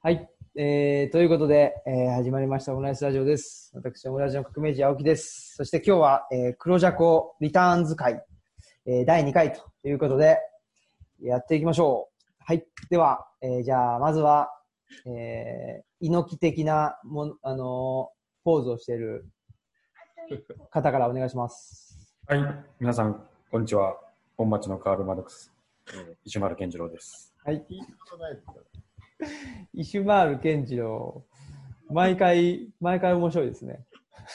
[0.00, 0.30] はい。
[0.56, 3.72] えー、ということで、えー始まりましたオムライスラジオです。
[3.74, 5.56] 私、オムラジオの革命児青木です。
[5.56, 8.22] そして今日は、えー、黒ジャコリターンズ会、
[8.86, 10.38] えー第2回ということで、
[11.20, 12.24] やっていきましょう。
[12.38, 12.64] はい。
[12.90, 14.50] では、えーじゃあ、まずは、
[15.04, 19.26] えー、猪木的なもん、あのーポーズをしている
[20.70, 22.14] 方からお願いします。
[22.28, 22.40] はい、
[22.78, 23.20] 皆さん、
[23.50, 23.96] こんにちは。
[24.36, 25.52] 本町のカール・マルクス、
[25.92, 27.34] えー石丸健次郎です。
[27.44, 27.66] はい。
[29.74, 31.24] イシュマール健次郎、
[31.90, 33.84] 毎回、毎回面白いですね。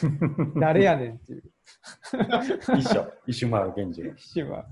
[0.59, 1.43] 誰やねんっていう。
[2.77, 4.13] 一緒、石丸健次郎。
[4.13, 4.67] イシュマール。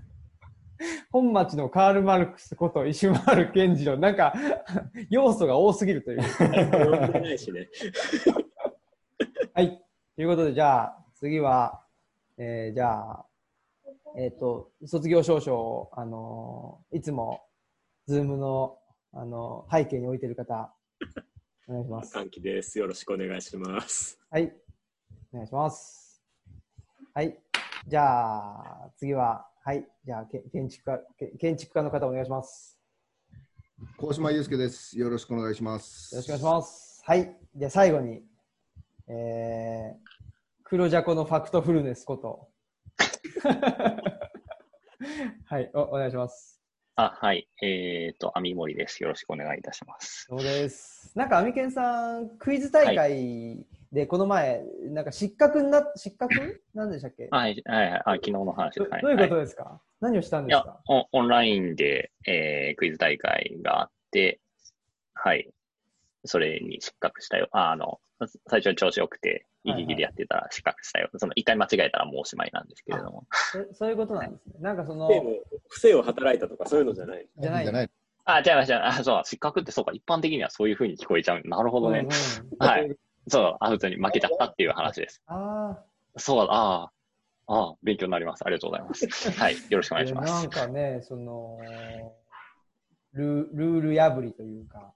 [1.12, 4.34] 本町のカール・マルクスことイシュマール健次郎、なんか、
[5.10, 6.18] 要素が多すぎるという。
[6.18, 7.70] ないしね。
[9.54, 9.82] はい。
[10.16, 11.84] ということで、じゃあ、次は、
[12.38, 13.26] えーじゃあ、
[14.18, 17.42] えっ、と、卒業証書を、あのーいつも、
[18.08, 18.78] ズームの、
[19.14, 20.74] あのー背景に置いてる方、
[21.68, 22.14] お願いします。
[22.14, 22.80] 歓喜です。
[22.80, 24.18] よろしくお願いします。
[24.30, 24.54] はい。
[25.34, 26.24] お願いします。
[27.14, 27.38] はい。
[27.88, 29.86] じゃあ、次は、はい。
[30.06, 32.80] じゃあ、け建築家、け建築家の方お願いします。
[33.98, 34.98] 高島祐介です。
[34.98, 36.16] よろしくお願いします。
[36.16, 37.04] よろしくお願いします。
[37.06, 37.38] はい。
[37.56, 38.24] じゃあ、最後に、
[39.08, 40.00] えー、
[40.64, 42.48] 黒ジャコのファクトフルネスこと。
[45.46, 46.61] はいお、お願いします。
[47.04, 47.48] あ、はい。
[47.64, 49.02] えっ、と、網森です。
[49.02, 50.26] よろしくお願いいたします。
[50.30, 51.12] そうです。
[51.16, 56.62] なんか、アミケンさん、クイズ大会で、この前、なんか失格にな、失格？
[56.76, 57.28] なんでしたっけ？
[57.32, 58.02] はい、はい、はい。
[58.06, 58.92] あ、昨日の話です。
[58.92, 59.02] はい。
[59.02, 60.80] どどういうことはですか、何をしたんですか？
[60.86, 64.40] オン、オンラインで、えー、クイズ大会があって、
[65.14, 65.50] はい。
[66.26, 67.50] それに失格したよ。
[67.52, 68.00] あ、あの、
[68.48, 71.10] 最初調子よくて、ギリギリやってたら失格したよ。
[71.18, 73.28] その、一回間違えたらもうおしまいなんですけれども。
[73.32, 74.54] そそういうことなんですね。
[74.60, 77.28] なんかその、でも不正を働いたとかそういうのじゃない。
[77.38, 77.64] じゃない。
[77.64, 77.90] じゃない。
[78.26, 78.88] あ、違いました。
[78.88, 79.92] あ、そう、失格ってそうか。
[79.94, 81.42] 一般的にはそういう風に聞こえちゃう。
[81.46, 82.00] なるほどね。
[82.02, 82.14] うんうん
[82.60, 82.96] はい。
[83.28, 85.22] そう、あ、普通に負けちゃったっていう話です。
[85.28, 85.80] あ
[86.18, 86.92] そう、あ
[87.48, 88.44] あ、ああ、勉強になります。
[88.46, 89.08] ありがとうございます。
[89.38, 89.56] はい。
[89.70, 90.32] よろしくおあ、願いします。
[90.32, 92.14] なんかね、その、
[93.14, 94.94] ルルール破りというか、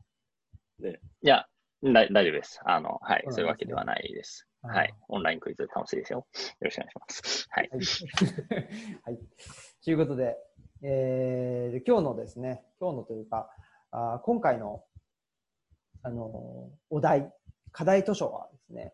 [0.81, 1.45] いや、
[1.83, 2.59] だ大丈夫です。
[2.65, 4.45] あの、はいそういうわけではないです。
[4.61, 4.93] はい。
[5.07, 6.19] オンラインクイズ楽しいですよ。
[6.19, 6.25] よ
[6.61, 7.47] ろしくお願いします。
[7.49, 7.69] はい。
[7.71, 7.79] はい。
[9.03, 9.19] はい。
[9.83, 10.37] ということで、
[10.81, 13.49] えーで今日のですね、今日のというか、
[13.91, 14.83] あー今回の、
[16.03, 17.31] あのーお題、
[17.71, 18.91] 課題図書はですね、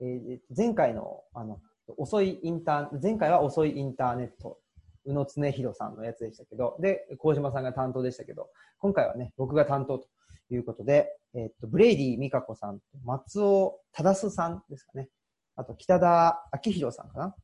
[0.00, 1.60] えー前回の、あの、
[1.96, 4.60] 遅いインター、前回は遅いインターネット、
[5.04, 10.08] 宇野常寛さんのやつでしたけど、で、麹島さんが担当でしたけど、今回はね、僕が担当と
[10.54, 15.08] いうことで、えっと、ブレイディ・ミカコさん松尾匡さんですかね。
[15.56, 17.34] あと、北田暁大さんかな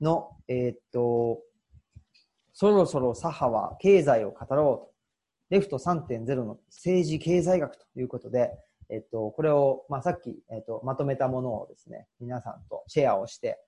[0.00, 1.40] の、えっと、
[2.52, 4.92] そろそろ左派は経済を語ろうと。
[5.50, 8.52] レフト3.0の政治経済学ということで、
[8.88, 13.58] えっと、これを、まあ、さっき、えっと、まとめたものをですね、皆さんとシェアをして、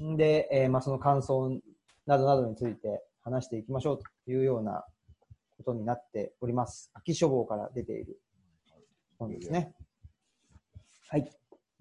[0.00, 1.60] んで、えーまあ、その感想
[2.06, 4.84] などなどについて話していきましょうというような
[5.58, 6.90] ことになっております。
[6.94, 8.20] 秋書房から出ている
[9.18, 9.74] 本ですね。
[11.10, 11.28] はい。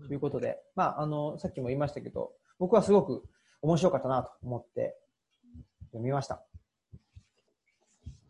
[0.08, 3.24] ということで、まあ、あの、さっきも言いましたけど、僕はすごく
[3.62, 4.98] 面白かったなと思って
[5.92, 6.44] 読みました。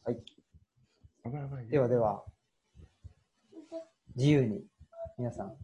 [0.04, 0.24] はい。
[1.70, 2.24] ではでは、
[4.16, 4.66] 自由に
[5.18, 5.56] 皆さん、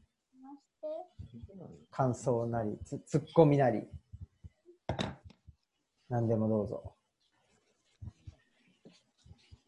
[1.90, 3.88] 感想なり、つツッコミなり、
[6.10, 6.96] 何でもどうぞ。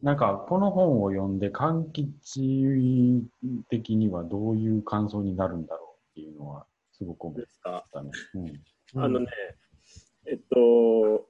[0.02, 3.22] なんか、この本を読んで、柑吉
[3.70, 7.84] 的にはどういう感想になるんだろうっていうのは、すごく思っですか？
[7.92, 8.10] たね。
[8.94, 9.02] うん。
[9.02, 9.26] あのね、
[10.26, 11.26] えっと、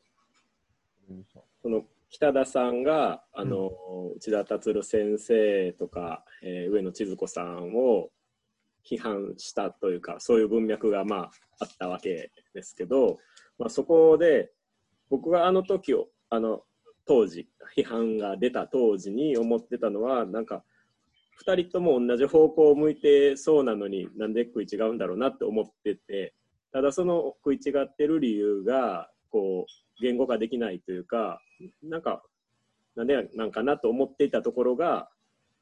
[1.62, 3.71] その北田さんが、あの、
[4.16, 8.10] 内田達先生とか、えー上野千鶴子さんを
[8.84, 13.19] 批判したというか、そういう文脈がまああったわけですけど、
[13.59, 14.53] まあ、そこで
[15.09, 16.62] 僕があの時を、あの
[17.06, 20.65] 当時、批判が出た当時に思ってたのは、なんか、
[21.45, 26.34] 2人とも同じ方向を向いてそうなのになんで食い違うんだろうなって思ってて、
[26.72, 31.41] ただその食い違ってる理由が、こう、言語化できないというか、
[31.83, 32.22] なんか、
[32.97, 35.09] なんでなんかなと思っていたところが、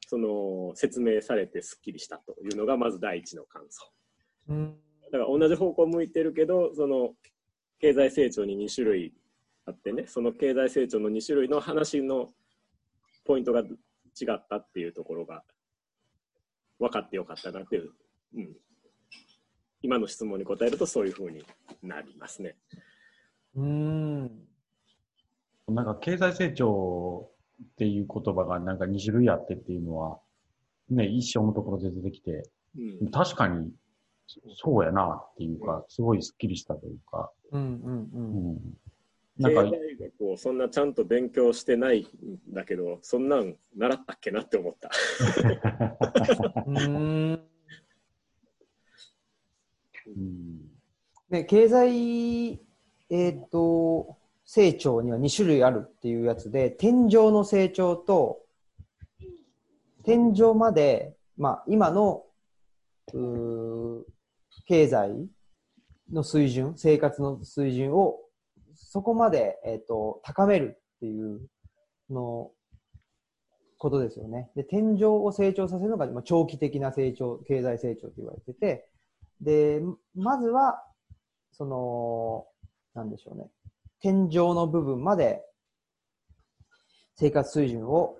[0.07, 3.91] その説明されてすっきりしたというのがまず第一の感想。
[4.49, 4.75] うん。
[5.11, 7.13] だから同じ方向向いてるけど、その
[7.79, 9.13] 経済成長に2種類
[9.65, 12.29] あってね、その経済成長の2種類の話の
[13.25, 13.65] ポイントが違
[14.33, 15.43] ったっていうところが
[16.79, 17.91] 分かってよかったなっていう、
[18.35, 18.55] うん、
[19.81, 21.43] 今の質問に答えるとそういうふうに
[21.81, 22.55] なりますね。
[23.55, 24.31] うーん。
[25.67, 27.31] なんか、経済成長
[27.63, 30.19] っていう言葉がなんか2種類あってっていうのは、
[30.89, 32.43] ね、一生のところで出てきて、
[32.77, 33.71] うん確かに、
[34.55, 38.09] そうやなっていうか、すごいスッキリしたというか、うんうんう。
[38.13, 38.59] うんん。
[39.37, 44.89] なんか経済、学をそんなちゃんと勉強してないんだけど、そんなん習ったっけなって思った。
[46.65, 47.41] うーん
[50.07, 50.75] うん
[51.29, 52.61] で経済、
[53.09, 58.43] えっ、と、成長には2種類あるっていうやつで、天井の成長と、
[60.03, 62.23] 天井まで、まあ、今の、
[63.13, 64.03] うー
[64.67, 65.27] 経済
[66.11, 68.19] の水準、生活の水準を、
[68.75, 71.41] そこまで、えっ、と、高めるっていう
[72.09, 72.51] の、
[73.77, 74.49] ことですよね。
[74.55, 78.89] で、天井を成長させるのが、まあ、長期的な成長、経済成長と言われてて、
[79.41, 79.81] で、
[80.15, 80.81] まずは、
[81.51, 82.47] その、
[82.93, 83.49] なんでしょうね。
[84.01, 85.41] 天井の部分まで
[87.15, 88.17] 生活水準を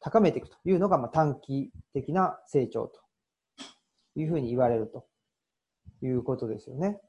[0.00, 3.00] 高めていくというのが、まあ、短期的な成長と
[4.16, 5.06] いうふうに言われると
[6.02, 7.00] いうことですよね。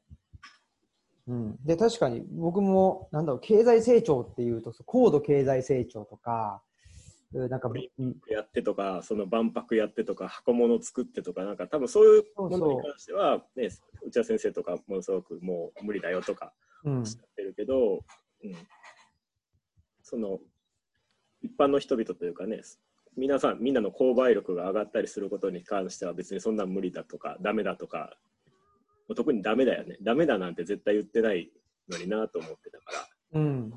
[1.27, 6.61] うん、で、確かに僕も、なんだろう、経済成長っていうと、高度経済成長とか、
[7.33, 8.15] うんなんか、うん。
[8.29, 12.23] やってとか、その万博やってとか、箱物作ってとか、なんか多分そういう。
[12.37, 13.69] ものに関しては、ね、
[14.05, 16.53] 内田先生とかものすごくもう無理だよとか
[16.85, 16.99] うん。
[16.99, 18.05] おっしゃってるけど、
[18.43, 18.53] うん、
[20.01, 20.39] その
[21.41, 22.61] 一般の人々というかね、
[23.17, 28.17] 皆さん、みんなの購買力が上がったりすることに関しては別にそんな無理だとか、ダメだとか、
[29.13, 29.97] 特にダメだよね。
[30.01, 31.51] ダメだなんて絶対言ってない
[31.89, 32.91] のになと思ってたか
[33.33, 33.39] ら。
[33.39, 33.73] うん、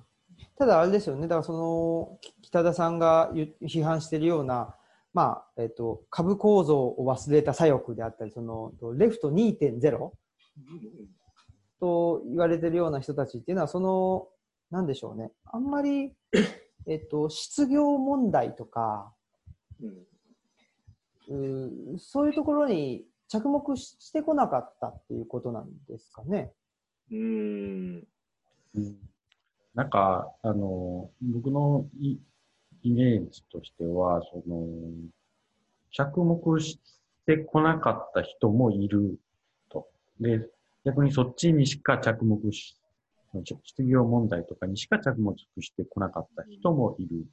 [0.57, 3.33] ただあれですよね、だからそのき北田さんが
[3.63, 4.75] 批判しているような、
[5.13, 10.11] まあえっと株構造を忘れた左翼であったり、そのレフト2.0
[11.81, 14.29] と言われているような人たちっていうのは、その、
[14.71, 16.13] なんでしょうね、あんまり、
[16.87, 19.13] えっと、失業問題とか、
[19.81, 20.09] うん
[21.29, 26.53] うーそういうところに着目ししてこなかったっていうことなんですかね。
[27.11, 28.07] うーん。
[28.75, 28.97] うん
[29.75, 32.19] なんか、あの、僕のイ
[32.83, 34.67] イメージとしては、その、
[35.93, 36.81] 着目し
[37.27, 39.21] てこなかった人もいる
[39.71, 39.87] と。
[40.21, 40.49] で、
[40.85, 42.77] 逆にそっちにしか着目し、
[43.63, 47.27] 失業問題とかにしか着目してこなかった人もいる。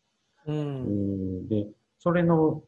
[0.46, 0.52] う。
[0.52, 1.66] うんんで、
[1.98, 2.62] それの、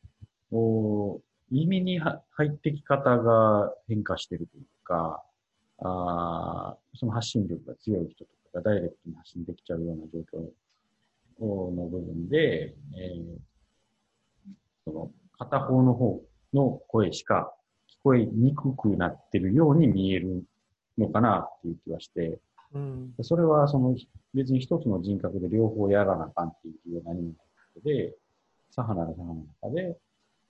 [0.51, 1.19] お
[1.51, 5.23] 耳には入ってき方が変化してるというか、
[5.79, 10.41] あーその発信力が強い人とかがダイレクトに発信できちゃうような状況
[11.75, 13.37] の部分で、えー
[14.85, 16.21] その片方の方
[16.53, 17.53] の声しか
[17.89, 20.45] 聞こえにくくなってるように見える
[20.97, 22.39] のかなっていう気はして、
[22.73, 23.13] うん。
[23.21, 23.95] それはその
[24.33, 27.33] 別に一つの人格で両方やらなあかんっていう理由は何もない
[27.73, 28.15] ことで、
[28.71, 29.97] 左派なら左派の中で、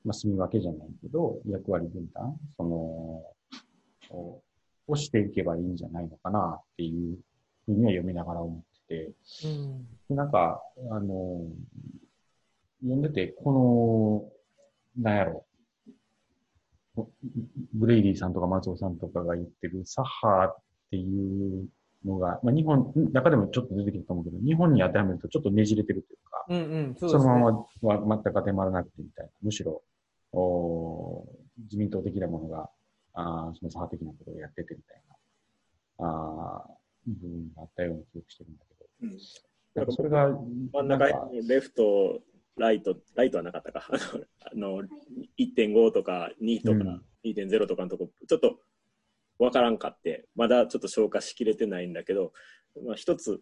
[0.08, 4.42] まあ、住み分けじゃないけど、役割分担、その、を
[4.88, 7.18] をしていけばいいんじゃないのかなっていう
[7.66, 9.12] ふうには読みながら思ってて、
[9.46, 9.86] うん。
[10.10, 10.62] でなんか、
[10.92, 11.42] あの、
[12.82, 14.32] 読んでて、こ
[14.98, 15.46] の、なんやろ、
[16.96, 17.12] こ
[17.74, 20.58] ブレイディさんとか松尾さんとかが言ってる左派っ
[20.90, 21.68] ていう
[22.06, 26.96] のが、まあ、日本、中でもちょっと出てきたと思うけど、日本に当てはめるとちょっとねじれてるというか、うんうん。
[26.98, 27.26] そうね。
[27.26, 29.84] のままは全く当てはまらなくてみたいな、むしろ、
[30.34, 31.26] お
[31.58, 32.70] 自民党的なものが、
[33.14, 35.02] あーその左派的なことをやっててみたい
[36.00, 39.18] な、あー部分があったような記憶してるんだけど、うん。
[39.76, 40.30] なんかそれが、
[40.74, 42.22] 真ん中にレフト、
[42.58, 43.88] ライト、ライトはなかったか。
[44.42, 44.88] あの、あの
[45.40, 47.04] 1.5とか2とかうん。
[47.24, 48.60] 2.0とかのとこ、ちょっと
[49.40, 52.34] わからんかって、まだちょっと消化しきれてないんだけど、
[52.86, 53.42] まあ、一つ、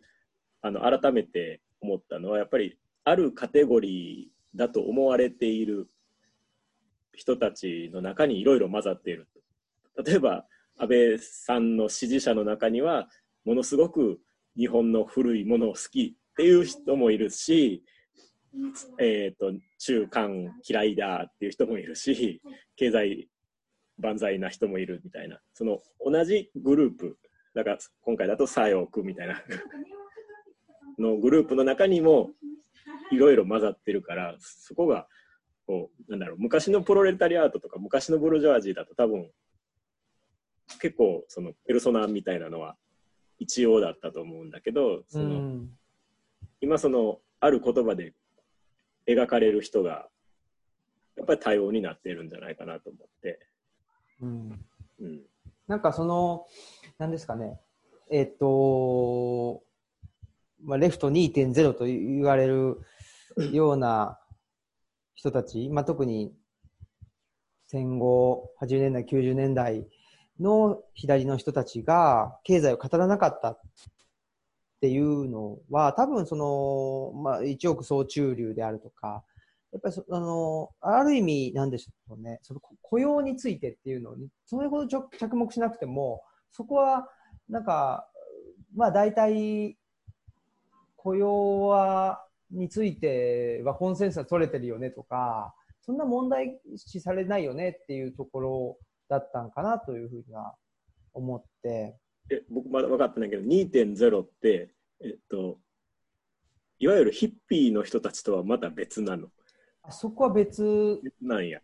[0.62, 5.88] あの、改めて思ったのは、やっぱり、あるカテゴリーだと思われている
[7.16, 9.28] 人たちの中にいろいろ混ざっている。
[10.04, 10.46] 例えば、
[10.78, 13.08] 安倍さんの支持者の中には、
[13.46, 14.20] ものすごく
[14.58, 17.84] 日本の古いものを好きっていう人もいるし、
[19.00, 22.42] えっ、と、中間嫌いだっていう人もいるし、
[22.76, 23.30] 経済
[23.98, 27.18] 万歳な人もいるみたいな、その同じグループ、
[27.54, 29.42] だから今回だと左翼みたいな
[31.00, 32.32] のグループの中にも
[33.12, 35.08] いろいろ混ざってるから、そこが、
[35.66, 39.30] こう、なんだろう、昔のプロレタリアートとか昔のブルジョワジーだと多分、
[40.80, 42.76] 結構そのペルソナみたいなのは
[43.40, 45.70] 一応だったと思うんだけど、その、うん。
[46.62, 48.14] 今そのある言葉で
[49.08, 50.08] 描かれる人が
[51.16, 53.40] やっぱり多様になっているんじゃないかなと思って、
[54.22, 54.66] うん。
[55.02, 55.22] うん、
[55.68, 56.46] なんかその、
[56.98, 57.60] なんですかね、
[58.10, 59.64] えっと、
[60.64, 62.82] まあ、レフト2.0と言われる
[63.52, 64.20] ような
[65.16, 66.34] 人たち、まあ、特に
[67.68, 69.88] 戦後80年代、90年代
[70.40, 73.60] の左の人たちが経済を語らなかったっ
[74.82, 79.24] ていうのは、多分その、まあ、一億総中流であるとか、
[79.72, 87.10] やっぱりそあの、ある意味、なんでしょうね、その雇用についてっていうのに、それほど着着目しなくても、そこは、
[87.50, 88.08] なんか、
[88.76, 89.78] まあ大体、
[90.96, 92.25] 雇用は、
[92.56, 100.56] についてはコンセンサス取れてるよねとか、そんな問題視されないよねっていうところだったんかなというふうには
[101.14, 101.98] 思って。
[102.32, 105.60] え僕まだ分かってないけど2.0って、えっと、
[106.80, 109.28] いわゆるヒッピーの人たちとはまた別なの？
[109.84, 111.60] あそこは別別なんや。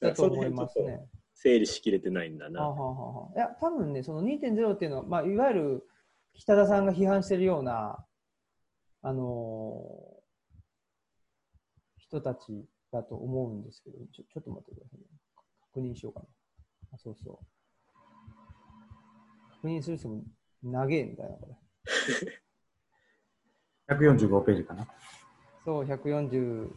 [0.00, 0.98] だと思いますね。
[0.98, 2.60] と整理しきれてないんだな。
[2.60, 5.88] はあはあはいや、多分ね、その2.0っていうのは、まあ、いわゆる
[6.34, 8.04] 北田さんが批判しているような、
[9.02, 10.15] あのー
[12.08, 15.06] 人たちだと思うんですけど、ちょちょっと待ってくださいね。
[15.74, 16.26] 確認しようかな。
[16.94, 17.38] あ、そうそう。
[19.56, 20.22] 確認する人も
[20.62, 21.56] 長えんだよな、これ。
[23.88, 24.88] 145ページかな。
[25.64, 26.70] そう、140、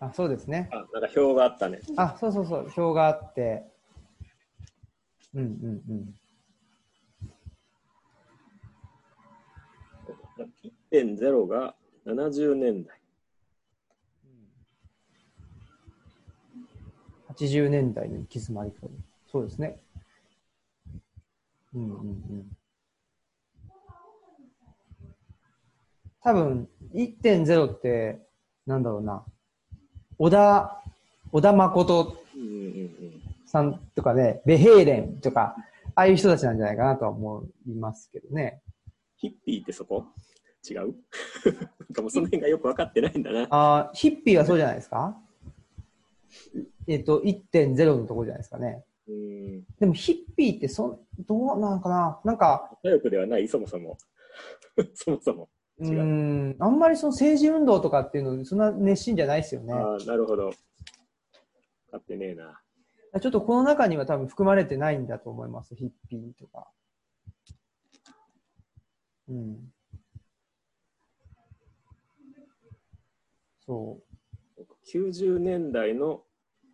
[0.00, 0.68] あ、そうですね。
[0.72, 1.80] あ、なんか表があったね。
[1.96, 3.64] あ、そうそうそう、表があって、
[5.34, 6.14] うんうんうん。
[10.92, 11.74] 1.0が
[12.04, 13.03] 70年代。
[17.36, 18.90] 80年代の行き詰まりと。
[19.30, 19.78] そうですね。
[21.74, 22.56] うんうんうん。
[26.22, 28.18] 多分、1.0って、
[28.66, 29.24] なんだろうな。
[30.18, 30.82] 小田、
[31.32, 32.16] 小田誠。
[33.46, 35.54] さんとかね、ベヘーレンとか、
[35.94, 38.60] ああいう人たちなんじゃないかなとは思いますけどね。
[39.16, 40.06] ヒッピーってそこ？
[40.68, 40.78] 違う？
[40.82, 40.94] なん
[41.92, 43.46] かもうその辺がよく分かってないんだな。
[43.50, 45.16] あーヒッピーはそうじゃないですか？
[46.86, 48.84] えっと、1.0のところじゃないですかね。
[49.08, 49.64] うん。
[49.78, 52.20] でもヒッピーってそん、どうなんかな？
[52.24, 53.98] なんか、左翼ではない、そもそも。
[54.94, 55.48] そもそも。
[55.78, 59.72] う違うーん、あんまりその政治運動とかっていうのにそんな熱心じゃないですよね。
[59.74, 60.50] ああ、なるほど。
[60.50, 60.56] 分
[61.90, 62.60] かってねえな。
[63.20, 66.68] ちょっとこの中には多分含まれてないんだと思います、ヒッピーとか。
[69.28, 69.72] うん。
[73.66, 73.98] そ
[74.92, 76.22] 90年代の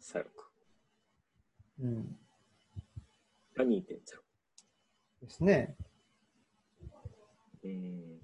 [0.01, 0.31] 左翼
[1.81, 1.85] う？
[1.85, 2.19] うん。
[3.57, 3.85] が2.0。
[5.23, 5.77] ですね。
[7.63, 8.21] うん。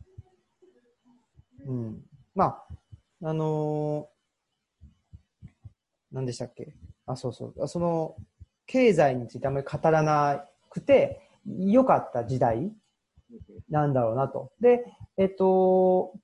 [1.67, 2.05] うん。
[2.35, 4.17] まあ、あのー
[6.13, 6.73] 何でしたっけ？
[7.05, 7.63] あ、そうそう。
[7.63, 8.17] あその、
[8.67, 12.73] 経済についてあんまり語らなくて、良かった時代
[13.69, 14.51] なんだろうなと。
[14.61, 14.85] で、
[15.19, 16.15] えっと、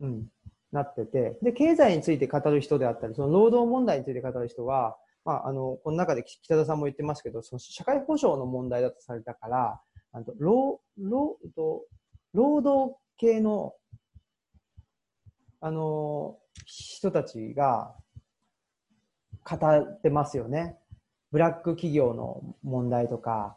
[0.00, 0.30] うん、
[0.74, 9.80] なってて、で、経済について語る人であったり、その労働問題について語る人は、まあ、あの、この中で北田さんも言ってますけど、その社会保障の問題だとされたから、
[10.12, 11.84] あの労、労、えっと
[12.34, 13.74] 労働系の、
[15.60, 17.94] あの、人たちが
[19.48, 20.76] 語ってますよね。
[21.30, 23.56] ブラック企業の問題とか、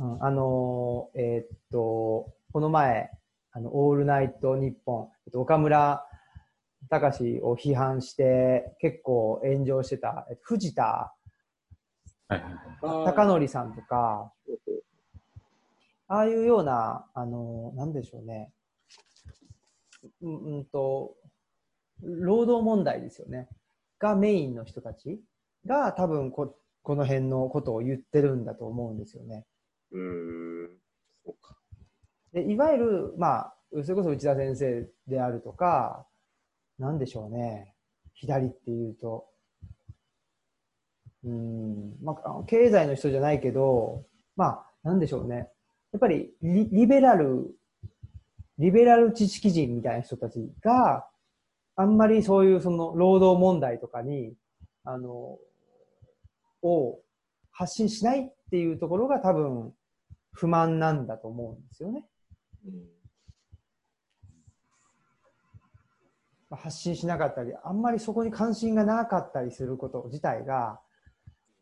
[0.00, 3.10] うん、あのーえーっと、この前、
[3.52, 6.04] あの、オールナイトニッポン、えっと、岡村
[6.90, 11.14] 隆史を批判して、結構炎上してた、えっと藤田
[12.28, 12.52] はいはいはい。
[13.08, 14.32] あ貴則さんとか、
[16.08, 18.52] ああいうような、あのーなんでしょうね。
[20.22, 21.16] うん、うんと、
[22.02, 23.48] 労働問題ですよね。
[23.98, 25.20] がメインの人たち
[25.66, 29.44] が多分こ、この辺のことを言ってるんだと思うんですよね。
[29.90, 30.78] うーん。
[31.24, 31.57] そうか。
[32.32, 36.06] でいわゆる、まあ、それこそ内田先生であるとか、
[36.78, 37.74] なんでしょうね。
[38.14, 39.26] 左っていうと。
[41.24, 44.04] うん、まあ、経済の人じゃないけど、
[44.36, 45.48] まあ、なんでしょうね。
[45.92, 47.50] やっぱりリ、リベラル、
[48.58, 51.06] リベラル知識人みたいな人たちが、
[51.76, 54.34] あんまりそういうその労働問題とかに、
[54.84, 55.38] あの、
[56.62, 57.00] を
[57.50, 59.72] 発信しないっていうところが多分
[60.32, 62.04] 不満なんだと思うんですよね。
[66.50, 70.80] 発信しなかったり、あんまりそこに関心がなかったりすること自体が、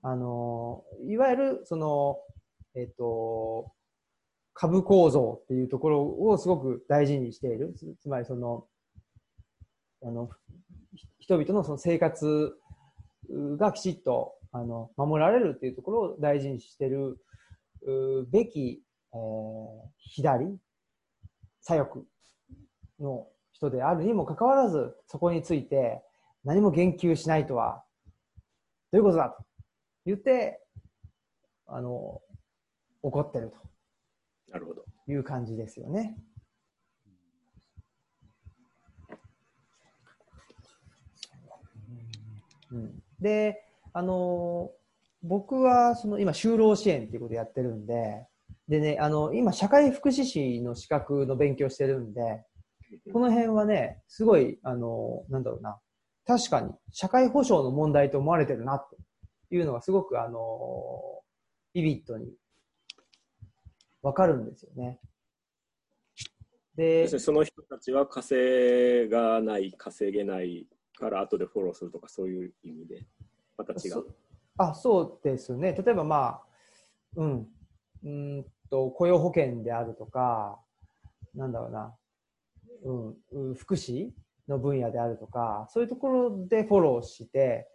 [0.02, 2.18] あの、いわゆるその、
[2.74, 3.72] えっと、
[4.54, 7.74] 株構造っていうところをすごく大事にしている。
[8.00, 8.66] つまりその、
[10.02, 10.30] あの、
[11.18, 12.54] 人々のその生活
[13.58, 17.18] がきちっと、あの、守られるっていうところを大事にしてる
[18.30, 19.20] べき、えー
[19.98, 20.58] 左、
[21.66, 22.06] 左翼
[23.00, 26.00] の人であるにもかかわらず、そこについて
[26.44, 27.82] 何も言及しないとは、
[28.92, 29.44] どういうことだと
[30.04, 30.60] 言って、
[31.66, 32.22] あの、
[33.02, 33.52] 怒ってる
[34.48, 34.84] なるほど。
[35.06, 36.16] という感じですよね。
[42.70, 44.70] うん、で、あの
[45.22, 48.28] 僕はその今、就労支援っていうことをやってるんで、
[48.68, 52.44] でね、あの今、社会福祉士の資格の勉強してるんで、
[53.12, 55.78] この辺はね、すごい、あのなんだろうな、
[56.26, 58.96] 確かに社会保障の問題と思われてるなと
[59.50, 60.40] いうのがすごく、あの
[61.72, 62.34] ビビットに
[64.02, 65.00] わかるんですよね。
[66.74, 70.66] でその人たちは稼がない、稼げない
[70.98, 73.06] から後でフォローするとか、そういう意味で、
[73.56, 73.88] また違。
[73.88, 74.14] そう
[74.58, 75.72] あそうですね。
[75.72, 76.42] 例えば、まあ、
[77.16, 77.48] うん、
[78.02, 80.58] うーんと、雇用保険であるとか、
[81.34, 81.94] なんだろうな、
[82.84, 84.10] うん、う福祉
[84.48, 87.68] の分野であるとか、そういうところでフォローして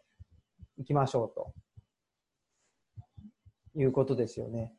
[0.78, 1.54] いきましょうと
[3.80, 4.74] いうことですよね。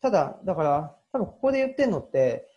[0.00, 2.48] ただ、だから、多分ここで言ってるのって、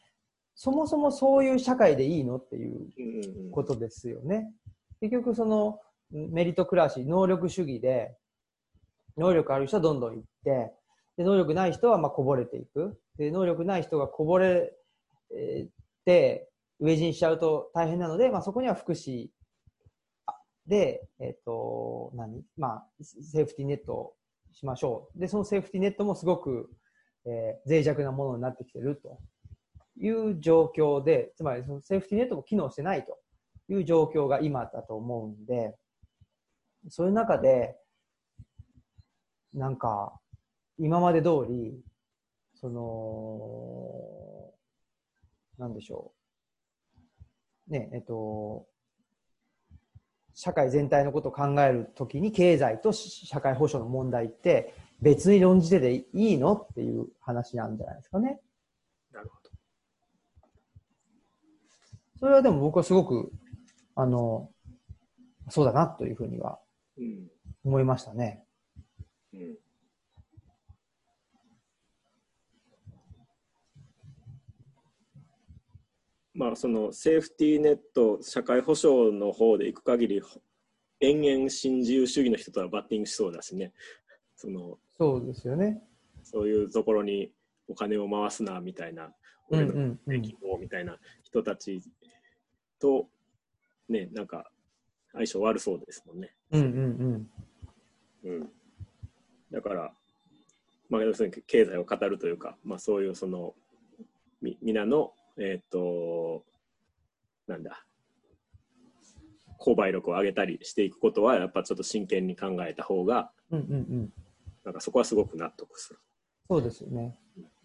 [0.55, 4.51] そもそもそういう社会でいいのっていうことですよね。
[4.99, 5.79] 結局その
[6.11, 8.17] メリトクラシー、能力主義で、
[9.17, 10.73] 能力ある人はどんどん行って、
[11.19, 12.97] で能力ない人はまあこぼれていく。
[13.17, 14.73] で能力ない人がこぼれ
[15.31, 15.69] えー
[16.05, 16.49] て、
[16.81, 19.27] 飢え死にしちゃうと大変なので、まあ、そこには福祉
[20.65, 22.43] で、えっ、と、何？
[22.57, 24.13] まあ、セーフティーネットを
[24.53, 25.19] しましょう。
[25.19, 26.69] で、そのセーフティーネットもすごく、
[27.25, 29.19] えー脆弱なものになってきてると
[29.99, 33.17] いう状況で、つまりそのセーフティーネットも機能してないと
[33.67, 35.75] いう状況が今だと思うんで、
[36.87, 37.75] そういう中で、
[39.53, 40.18] なんか、
[40.79, 41.77] 今まで通り、
[42.55, 44.53] その、
[45.57, 46.13] なんでしょ
[47.69, 47.71] う。
[47.71, 48.65] ね、えっと、
[50.33, 58.39] 社会全体のことを考えるときに経済と社会保障の問題って別に論じてでいいのっていう話なんじゃないですかね。
[59.11, 59.49] なるほど。
[62.19, 63.31] それはでも僕はすごく、
[63.95, 64.49] あの、
[65.49, 66.59] そうだなというふうには
[66.97, 67.27] うん
[67.65, 68.45] 思いましたね。
[69.33, 69.57] うん
[76.39, 80.21] まあ、そのセーフティーネット、社会保障の方でいく限り、
[81.01, 83.73] 延々新自由主義の人とはバッティングしそうだしね、
[84.37, 85.83] そのそうですよね。
[86.23, 87.33] そういうところに
[87.67, 89.11] お金を回すなみたいな、うん
[89.51, 90.21] 俺のうんうん。
[90.21, 91.81] 希望みたいな人たち
[92.79, 93.07] と、
[93.89, 94.49] ね、なんか
[95.11, 96.33] 相性悪そうですもんね。
[96.51, 97.29] うんうん
[98.23, 98.31] うん。
[98.31, 98.49] うん、
[99.51, 99.91] だから、
[100.87, 103.55] まあ、要するに経済を語るというか、まあ、そういうその
[104.41, 106.43] み皆の、えっと
[107.47, 107.83] なんだ
[109.59, 114.13] 購買力を上げたりしていくことはやっぱちょっと真剣に考えた方がうんうんうん。
[114.63, 115.99] なんかそこはすごく納得する。
[116.47, 117.17] そうですよね。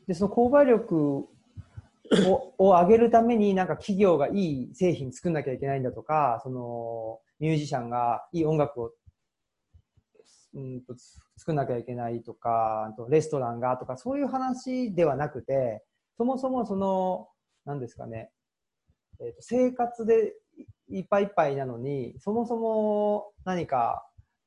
[0.07, 1.29] で、その購買力を
[2.59, 8.93] を上げるために、なんか企業がいい製品作んなきゃいけないんだとか、そのミュージシャンがいい音楽を、
[10.55, 10.95] うんと
[11.37, 15.83] 作んなきゃいけないとか、あとレストランがとか、そういう話ではなくて、
[16.17, 17.29] そもそもその、
[17.64, 18.31] なんですかね、
[19.20, 20.35] えーと生活で
[20.88, 24.07] いっぱいいっぱいなのに、そもそも何か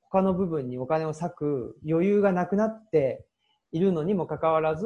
[0.10, 3.26] 他の部分にお金を割く余裕がなくなって
[3.72, 4.86] いるのにもかかわらず、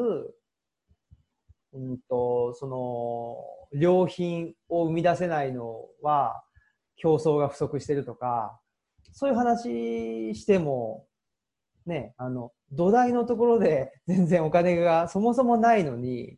[1.74, 6.44] うんと、その、良品を生み出せないのは
[6.98, 8.60] 競争が不足してるとか、
[9.14, 11.06] そういう話しても、
[11.86, 16.38] ね、あの、土台のところで全然お金がそもそもないのに、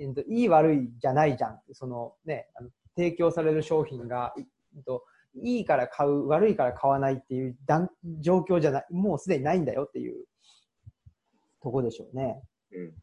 [0.00, 1.60] えっといい悪いじゃないじゃん。
[1.72, 4.40] そのね、あの提供される商品が、い
[4.76, 5.04] えっと
[5.34, 10.24] いいから買う、悪いから買わないっていう段状況じゃない、もうすでにないんだよっていう
[11.62, 12.42] とこでしょうね。
[12.72, 12.94] うん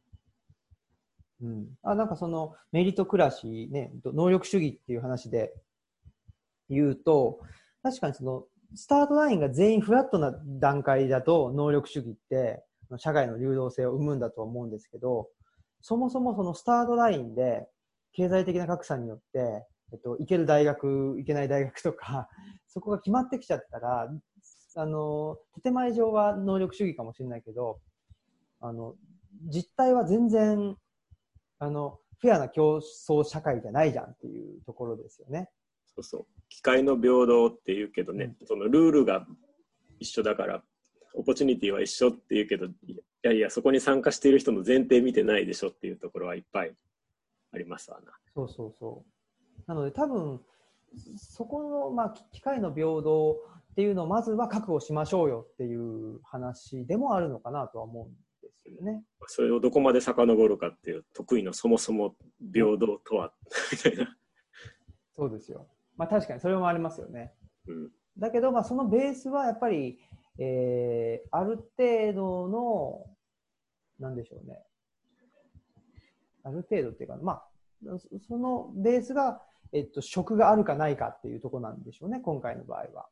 [1.44, 5.54] うん、あなんかそのメリットクラシー、ね、能力主義っていう話で
[6.70, 7.40] 言うと、
[7.82, 12.64] 確かにそのスタートラインが全員フラットな段階だと能力主義って
[12.98, 15.30] 社会の流動性を生むんだと思うんですけど、
[15.82, 17.68] そもそもそのスタートラインで
[18.14, 22.30] 経済的な格差によって、えっと、行ける大学、行けない大学とか、
[22.68, 24.10] そこが決まってきちゃったら、
[24.76, 27.82] あの、建前上は能力主義かもしれないけど、
[28.60, 28.96] あの、
[29.50, 30.78] 実態は全然、
[31.60, 35.50] あの、フェアな競争社会じゃないじゃんっていうところですよね。
[35.96, 39.28] そうそう機会の平等っていうけどね、そのルールが
[40.00, 40.64] 一緒だから
[41.14, 42.68] オポチュニティは一緒っていうけど
[43.24, 46.74] いやいやそこに参加している人の前提見てないでしょっていうところはいっぱい
[47.54, 48.12] ありますわな。
[48.34, 49.64] そうそうそう。
[49.68, 50.42] なので多分、
[51.18, 53.38] そこの、まあ、機会の平等
[53.72, 59.04] っていうのをまずは確保しましょうよっていう話でもあるのかなとは思うんですよね。
[59.28, 62.16] それをどこまで遡るかっていう得意のそもそも
[62.54, 63.32] 平等とは
[63.72, 64.18] みたいな。
[65.16, 65.68] そうですよ。
[65.96, 67.34] まあ確かにそれもありますよね。
[67.68, 70.00] うん、だけど、まあ、そのベースはやっぱり、
[70.40, 73.06] えー、ある程度の、
[74.00, 74.60] なんでしょうね。
[76.44, 77.48] ある程度っていうか、まあ、
[78.28, 79.42] そのベースが、
[79.74, 83.08] えっと、職があるかないかっていうとこなんでしょうね、今回の場合は。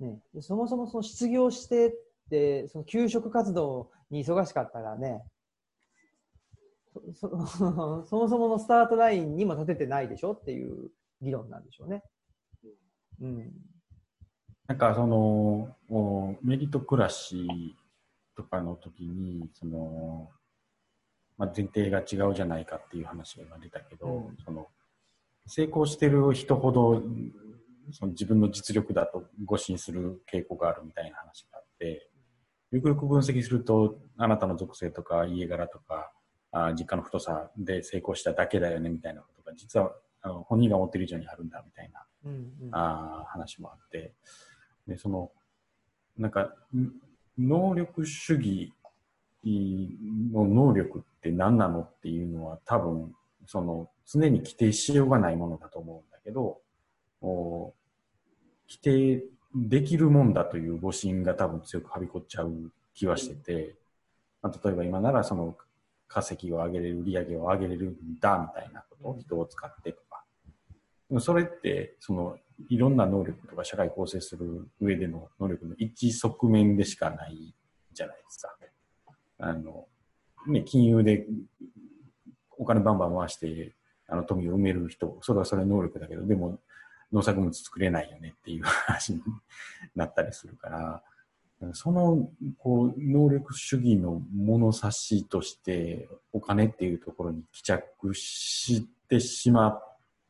[0.00, 1.94] ね、そもそもその失業して
[2.30, 5.22] で、その給食活動に忙しかったらね、
[7.14, 7.28] そそ
[8.06, 12.02] そもそものスタートラインにも立ててないでしょっていう議論なんでしょうね。
[13.20, 13.52] うん、
[14.68, 15.74] なんかその
[16.42, 17.74] メリット暮らし
[18.36, 20.28] とかの時にその、
[21.38, 24.68] まあ、前提が違うじゃないかっていう話が今出たけど、うん、その
[25.46, 27.02] 成功してる人ほど
[27.92, 32.06] その自分の実力だと誤信する傾向があるみたいな話があって
[32.70, 36.12] よくよく分析するとあなたの属性とか家柄とか
[36.52, 44.12] あ実家の太さで成功しただけだよねみたいなことが実はあの本人が思ってる以上にあるんだみたいな、うんうん、あ話もあって
[44.88, 45.30] でその
[46.16, 46.52] なんか
[47.38, 48.72] 能力主義
[50.32, 53.14] の能力って何なのっていうのは多分
[53.46, 56.58] その常に規定しようがないものだと思うんだけど
[57.20, 57.74] お
[58.68, 59.24] 規定
[59.54, 63.76] できるもんだという誤信が多分強くはびこっちゃう気はしてて、
[64.42, 65.56] まあ、例えば今ならその
[66.08, 70.24] 稼ぎを上げれる売り上げを上げれるんだみたいなことを人を使ってとか。
[71.20, 72.36] それって、その、
[72.68, 77.54] いろんな能力とか社会構成する上での能力の一側面でしかない
[77.92, 78.56] じゃないですか。
[79.40, 79.86] あの、
[80.48, 81.26] ね、金融で
[82.58, 83.74] お金バンバン回して、
[84.08, 86.58] あの、富を埋める人、それはそれ能力だけど、でも、
[87.12, 89.22] 農作物作れないよねっていう話に
[89.94, 91.02] なったりするから、
[91.72, 99.80] その、こう、能力主義の物差しとして、お金っていうところに帰着してしま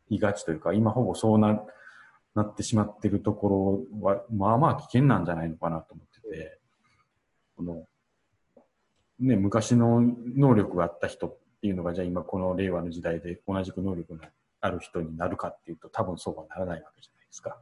[0.08, 1.60] いがちというか、今ほぼそうな
[2.38, 6.58] なってしまってるところは、まあまあ危険なんじゃないのかなと思ってて、
[7.56, 7.84] この、
[9.18, 10.00] ね、昔の
[10.36, 14.20] 能力があった人っていうのが、じゃあ今この令和の時代で同じく能力の
[14.60, 17.58] ある人になるかっていうと、多分そうはならないわけじゃないですか。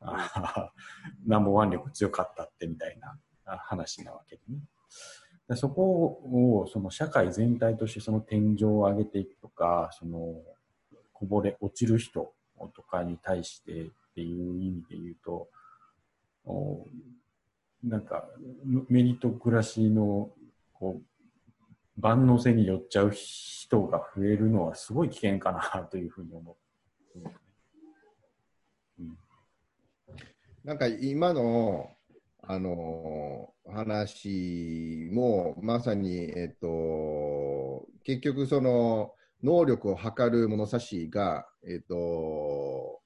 [1.26, 4.60] ナンバーワン力強かったってみたいな話なわけでね。
[5.48, 10.42] でそこをその社会全体としてその天井を上げていくとか、その
[11.12, 12.32] こぼれ落ちる人
[12.74, 15.48] とかに対してっていう意味で言うと、
[16.44, 16.86] お
[17.82, 18.24] なんか
[18.88, 20.30] メリット暮らしの
[20.72, 26.56] こう万能性に寄っちゃう人が増えるのはすごい危険かなというふうに思
[27.16, 27.20] う。
[29.00, 29.18] うん、
[30.64, 31.90] なんか今の
[32.46, 43.00] あの話もまさに、えっと、結局その能力を測る物差しが、えっ、と、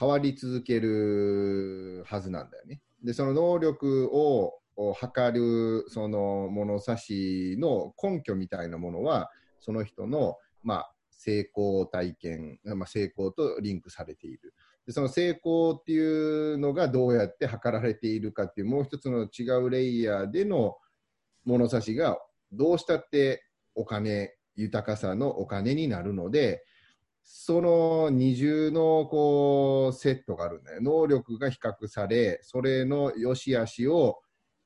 [0.00, 2.80] 変わり続けるはずなんだよね。
[3.04, 4.54] で、その能力を
[4.94, 14.54] 測るその物差しの根拠みたいなものは、その人の、まあ、成功体験、まあ、成功とリンクされている。
[14.86, 20.78] でその成功っていうのがどうやって測られているかっていうもう一つの違うレイヤーでの
[21.44, 22.18] 物差しが
[22.50, 26.64] どうしたってお金豊かさのお金になるので、
[27.22, 30.80] その二重のこうセットがあるんだよ。
[30.80, 34.20] 能力が比較され、それの良し悪しを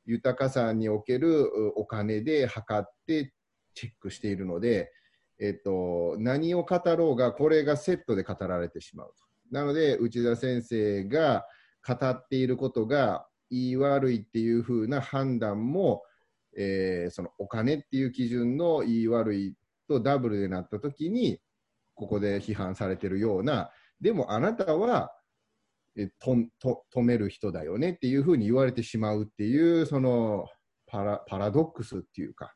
[0.06, 3.32] 豊かさにおけるお金で測って
[3.74, 4.92] チェックしているので、
[5.40, 9.24] えっと、何を語ろうが、これがセットで語られてしまうと。
[9.50, 11.46] なので、内田先生が
[11.86, 16.02] 語っていることが言い悪いっていう風な判断も、
[16.56, 19.54] えー、そのお金っていう基準の言い悪い
[19.88, 21.40] とダブルでなった時に
[21.94, 25.12] ここで批判されてるようなでもあなたは
[25.96, 30.46] えとと止める人だよねっていうふうに言われてしまうっていうその
[30.86, 32.54] パラパラドックスっていうか。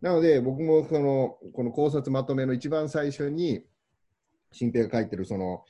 [0.00, 3.64] なので僕もそのこの考察まとめの一番最初に
[4.52, 5.64] 新平が書いてるその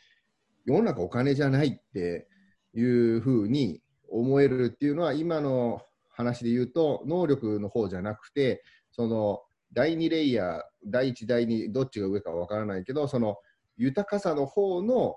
[0.65, 2.27] 世の中お金じゃないって
[2.75, 13.37] いうふうに思えるっていうのは今の話で言うと能力の方じゃなくてその第2レイヤー、第1、第2、どっちが上かわからないけど、その
[13.77, 15.16] 豊かさの方の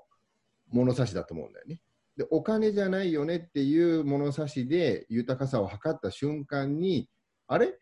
[0.70, 1.82] 物差しだと思うんだよね。
[2.18, 7.10] で、お金じゃないよねっていう物差しで豊かさを測った瞬間に、
[7.48, 7.74] あれ？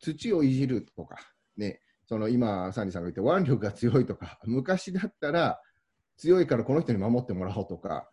[0.00, 1.16] 土をいじるとか、
[1.56, 5.60] ね、その今、サンディさんが言って腕力が強いとか、昔だったら、
[6.16, 8.08] 強いからこの人に守ってもらおうとか、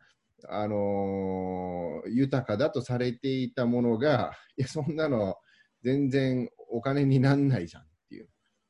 [0.50, 5.36] あのー豊かだとされていたものが、いや、そんなの
[5.84, 7.84] 全然お金になんないじゃん。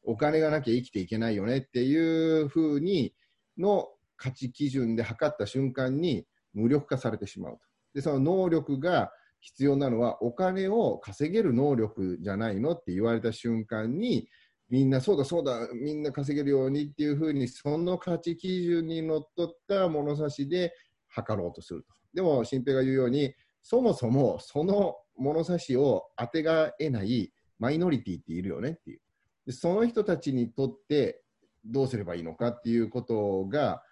[0.04, 3.14] お金がなきゃ生きていけないよねっていうふうに
[3.58, 7.60] の価値基準で測った瞬間に無力化されてしまうと。
[7.94, 14.28] で、その能力が必要なのはお金を稼げる能力じゃないのって言われた瞬間に、
[14.70, 20.74] みんなそうだそうだ、みんな稼げるようにっていうふうに、その価値基準にのっとった物差しで
[21.10, 21.88] 測ろうとすると。
[22.14, 23.34] でも、新平が言うように、
[23.64, 29.02] そもそもその物差しを当てがえないマイノリティっているよねっていう。
[29.45, 31.21] でその人たちにとって
[31.65, 33.84] どうすればいいのかっていうことが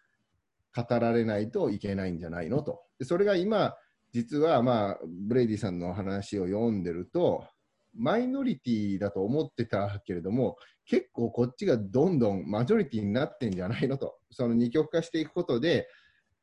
[0.76, 2.82] 語られないといけないんじゃないのと。
[3.00, 3.76] でそれが今、
[4.12, 7.46] 実は、まあ、ブレイディさんの話を読んでると、
[7.96, 14.18] マイノリティだと思ってたけれども、結構こっちがどんどんマジョリティになってんじゃないのと。
[14.32, 15.88] その二極化していくことで、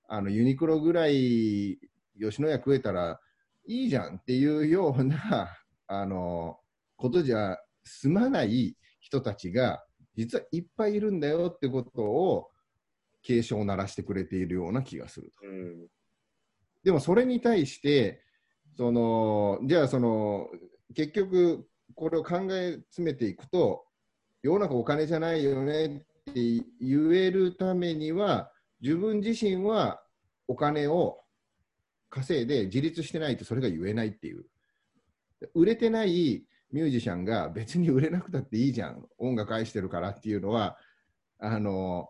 [0.09, 1.79] あのユニクロぐらい
[2.21, 3.21] 吉野家食えたら
[3.67, 5.57] いいじゃんっていうような
[5.89, 6.59] あの
[6.97, 9.85] ことじゃ済まない人たちが
[10.17, 12.51] 実はいっぱいいるんだよってことを
[13.23, 15.47] 警鐘を鳴らしてくれているような気がすると。
[15.47, 15.87] うん。
[16.83, 18.21] でもそれに対して
[18.77, 20.49] そのじゃあその
[20.95, 23.85] 結局これを考え詰めていくと
[24.43, 25.89] 世の中お金じゃないよねっ
[26.35, 30.03] て言えるためには自分自身は
[30.49, 31.21] お金を
[32.11, 34.47] 稼いで自立してないとそれが言えないっていう
[35.55, 39.05] 売れてないミュージシャンが別に売れなくたっていいじゃん。
[39.19, 40.77] 音楽愛してるからっていうのは
[41.39, 42.09] あの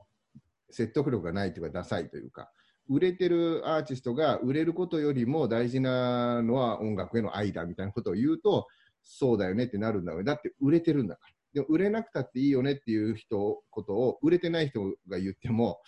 [0.71, 2.51] 説得力がないというかダサいというか
[2.89, 8.67] 売れてるアーティストが売れることよりも大事なのは音楽への愛だみたいなことを言うと
[9.03, 10.25] そうだよねってなるんだよね。
[10.25, 11.33] だって売れてるんだから。
[11.55, 15.81] でも売れなくたっていいよねっていう人ことを売れてない人が言っても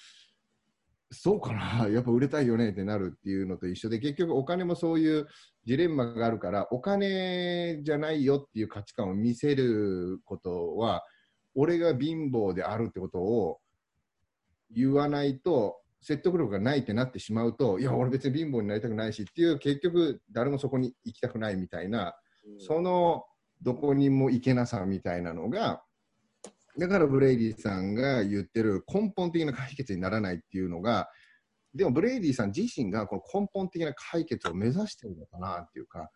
[1.11, 1.89] そうかな？
[1.91, 5.27] やっぱ売れたいよねってなるっていうのと一緒で結局お金もそういう
[5.65, 11.05] ジレンマがあるからお金じゃないよっていう価値観を見せることは
[11.55, 13.59] 俺が貧乏であるってことを
[14.71, 22.15] 言わないと説得力がないってなってしまうといや俺別に貧乏になりたくないしっていう結局誰もそこに行きたくないみたいな
[22.59, 23.25] その
[23.61, 25.83] どこにも行けなさみたいなのが
[26.79, 31.09] だからブレイディさんが言ってる根本的な解決にならないっていうのが
[31.75, 36.11] でもブレイディさん自身がこの根本的な解決を目指してるのかなっていうか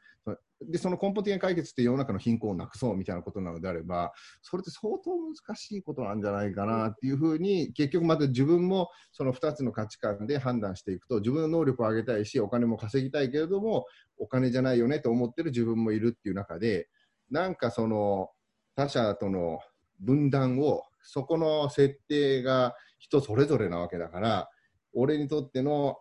[0.60, 13.86] でその根本的な解決って世の中の貧困をなくそうみたいなことなのであればそれって相当難しいことなんじゃないかなっていうふうに結局また自分もその2つの価値観で判断していくと自分の能力を上げたいしお金も稼ぎたいけれども
[14.18, 16.88] お金じゃないよねと思ってる自分もいるっていう中で
[17.30, 18.28] なんかその
[18.76, 19.58] 他者との
[20.02, 24.50] 分断をそこの設定が人それぞれなわけだから
[24.94, 25.96] 俺にとっての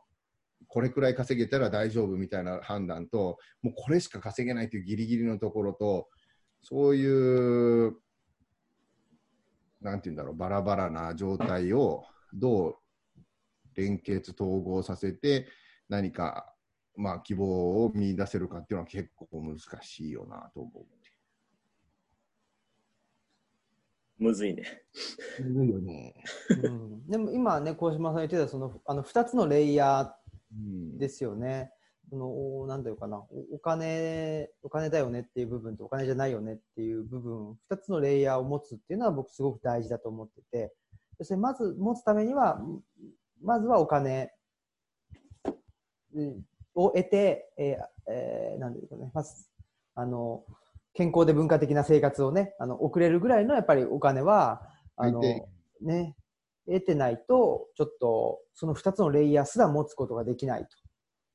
[0.68, 6.08] これくらい稼げたら大丈夫みたいな判断ともうこれしか稼げないというギリギリのところと
[6.62, 7.96] そういう
[9.82, 12.76] なんて言うんだろうバラバラな状態をどう
[13.76, 15.48] 連結統合させて
[15.90, 16.54] 何か
[16.96, 21.01] まあ希望を見出せるかっていうのは結構難しいよなと思う。
[24.22, 24.64] むずいね。
[25.40, 26.14] むずいよね。
[26.64, 30.12] うん、でも今ね、鴻島さん言ってたそのあの2つのレイヤー
[30.54, 31.72] うんですよね。
[32.12, 40.74] そのなんだよかなおお金、お金だよねっていう部分とお金じゃないよねっていう部分、2つのレイヤーを持つっていうのは僕すごく大事だと思ってて、
[41.18, 42.62] そしてまず持つためには、
[43.42, 44.32] まずはお金
[46.14, 49.48] うんを得て、えーえーなんていうかね、まず、
[49.96, 50.44] あの、
[50.94, 54.62] 健康で文化的な生活をね、あの、送れるぐらいのやっぱりお金は、
[54.98, 55.22] あの
[55.82, 56.16] ね、
[56.68, 60.68] 得てないと、ちょっと、その2つのレイヤーすら持つことができない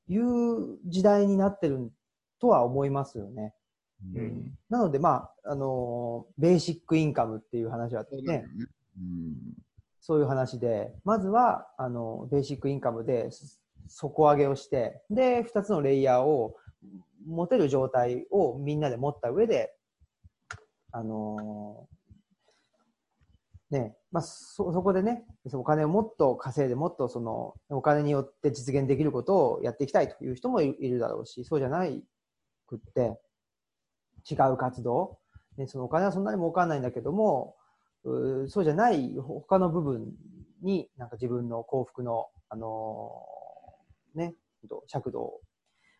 [0.07, 1.91] という時代になってる
[2.39, 3.53] とは思いますよね。
[4.15, 4.57] うん。
[4.69, 8.47] なので、まあ、あの、ベーシックインカムっていう話はねそうだよ、ね。
[8.97, 9.35] うん。
[9.99, 13.29] そういう話で、まずは、あの、ベーシックインカムで
[13.87, 16.55] 底上げをして、で、2つのレイヤーを
[17.25, 19.73] 持てる状態をみんなで持った上で、
[20.91, 21.87] あの
[23.69, 32.01] ね、まあ、そ、そこでね、お金をもっと稼いで、もっとその、お金によって実現できることをやっていきたいという人もいるだろうし、そうじゃない
[32.65, 33.19] くって、
[34.29, 35.19] 違う活動、
[35.57, 37.55] ね、そのお金はそんなに儲かんないんだけども、
[38.03, 40.13] うそうじゃない他の部分
[40.61, 44.35] になんか自分の幸福の、あのーね、
[44.87, 45.21] 尺度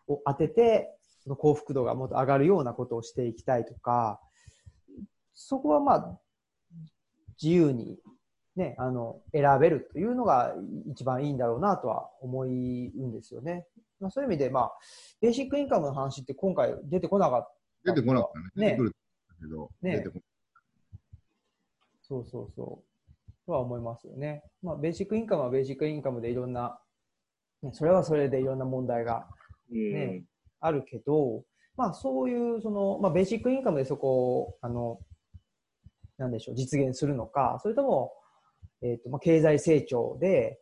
[0.08, 0.97] を当てて、
[1.28, 4.22] その幸福度がもっと上がるようなことをしていきたいとか、
[5.34, 6.20] そこはまあ、
[7.42, 8.00] 自由に
[8.56, 10.56] ね、あの、選べるというのが
[10.90, 13.68] 一番いいんだろうなとは思うんですよね。
[14.00, 14.72] まあ、そういう意味で、まあ、
[15.20, 17.94] ベーシックインカムの話って今回出てこなかった。
[17.94, 18.68] 出てこなかったね。
[18.68, 18.96] ね出てくる
[19.42, 20.20] けど、ね出てこ
[22.04, 23.46] そうそうそう。
[23.46, 24.44] とは思いますよね。
[24.64, 26.80] まあ、ベーシックインカムはベーシックインカムでいろんな、
[27.62, 29.28] ねそれはそれでいろんな問題が
[29.72, 30.24] うんね
[30.60, 31.44] あるけど、
[31.76, 35.00] まあそういう、その、まあベーシックインカムでそこを、あの、
[36.18, 38.14] なんでしょう、実現するのか、それとも、
[38.82, 40.60] えっ、と、まあ経済成長で、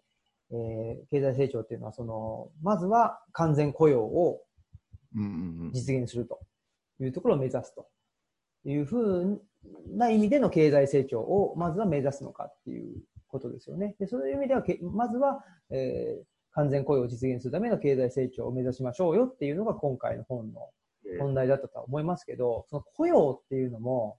[0.52, 4.42] えー経済成長っていうのは、その、まずは完全雇用を
[5.72, 6.40] 実現すると
[7.00, 7.88] いうところを目指すと
[8.66, 9.42] いうふう
[9.96, 13.96] な意味での経済成長をまずは目指すのかっていうことですよね。
[14.00, 20.70] でそういう意味ではけ、まずは、えー完全雇用を実現するための経済成長を目指しましょうよっていうのが今回の本の
[21.20, 24.18] 本題だったとは思いますけど、その雇用っていうのも、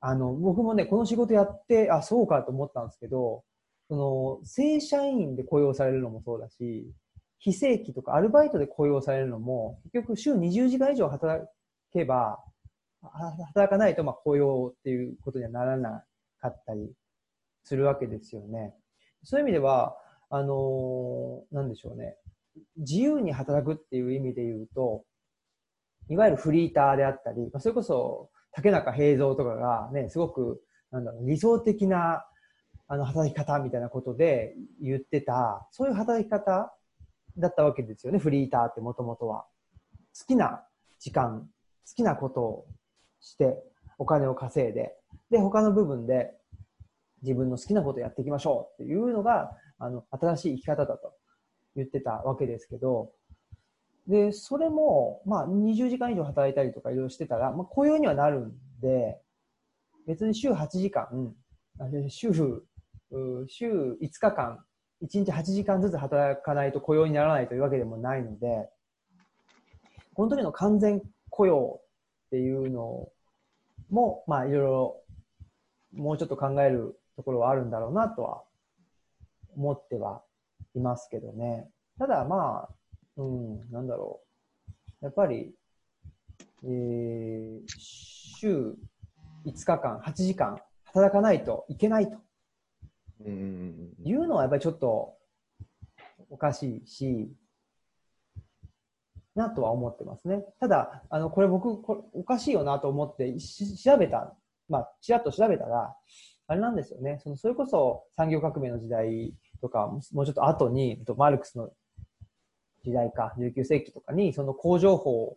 [0.00, 3.42] あの、僕もね、この仕事やって、あ、そうかと思ったんですけど、
[3.88, 6.92] その、正社員で雇用されるのもそうだし、
[7.38, 11.44] 非正規とかアルバイトで雇用されるのも、結局週20時間以上働
[11.92, 12.38] けば、
[13.00, 16.04] は働かないとまあ雇用っていうことにはならな
[16.40, 16.92] かったり
[17.64, 18.74] するわけですよね。
[19.24, 19.96] そういう意味では、
[20.30, 22.16] あのーなんでしょうね。
[22.76, 25.04] 自由に働くっていう意味で言うと、
[26.10, 30.60] いわゆるフリーターであったり、まあそれこそ竹中平蔵とかがね、すごく、
[30.90, 32.24] なんだろう、理想的な
[32.88, 36.72] あの働き方みたいなことで言ってた、そういう働き方
[37.36, 39.44] だったわけですよね、フリーターってもともとは。
[40.18, 40.64] 好きな
[40.98, 41.48] 時間、
[41.86, 42.66] 好きなことを
[43.20, 43.62] して、
[43.98, 44.96] お金を稼いで、
[45.30, 46.32] で、他の部分で
[47.22, 51.12] 自分の好きなことをやっていきましょうっていうのが、あの、新しい生き方だと
[51.76, 53.12] 言ってたわけですけど、
[54.06, 59.20] で、それも、まあ、20時間以上働いたりとかいろいろしてたら、まあ、雇用にはなるんで、
[60.06, 61.34] 別に週8時間、
[62.08, 62.32] 週、
[63.46, 64.64] 週5日間、
[65.02, 68.70] 1日8時間ずつ働かないと雇用にならないというわけでもないので、
[70.14, 73.08] この時の完全雇用っていうの
[73.90, 75.02] も、まあ、いろいろ、
[75.92, 78.42] もうちょっと考えるところはあるんだろうなとは
[79.58, 80.22] 思っては
[80.74, 81.68] いますけどね。
[81.98, 82.68] ただまあ、
[83.16, 84.20] うん、なんだろ
[85.02, 85.04] う。
[85.04, 85.52] やっぱり、
[86.64, 88.74] えー、週
[89.44, 92.18] 5日間、8時間働かないといけないと
[93.20, 95.16] うんうんうんうんいうのはやっぱりちょっと
[96.30, 97.32] おかしいし、
[99.34, 100.44] なとは思ってますね。
[100.60, 104.36] ただ、あの、これ僕、これおかしいよなと思ってし調べた、
[104.68, 105.94] まあ、ちらっと調べたら、
[106.48, 107.18] あれなんですよね。
[107.22, 111.70] その、それこそ産業革命の時代とか、もうちょっと後に、とマルクスの
[112.84, 115.36] 時代か、19世紀とかに、その工場法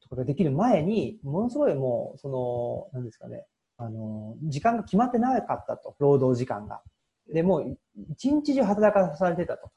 [0.00, 2.28] とかができる前に、ものすごいもう、そ
[2.92, 3.44] の、なんですかね、
[3.78, 6.80] あの、時間が決まってなかったと、労働時間が。
[7.32, 7.78] で、もう、
[8.10, 9.70] 一日中働かされてたと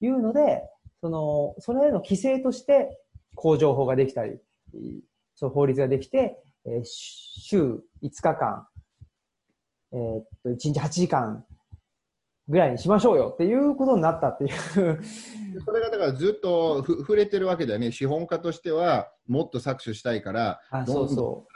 [0.00, 0.62] いうので、
[1.00, 2.98] その、それへの規制として、
[3.34, 4.38] 工場法ができたり、
[5.34, 8.66] そう法律ができて、えー週5日間、
[9.92, 11.44] えーっと、1日8時間
[12.50, 15.00] ぐらいにしましょうよっていうことになったっていう。
[15.54, 21.46] でそれがだからずっとふ触れてるわけだよね、資本家としてはもっと搾取したいから、そうそ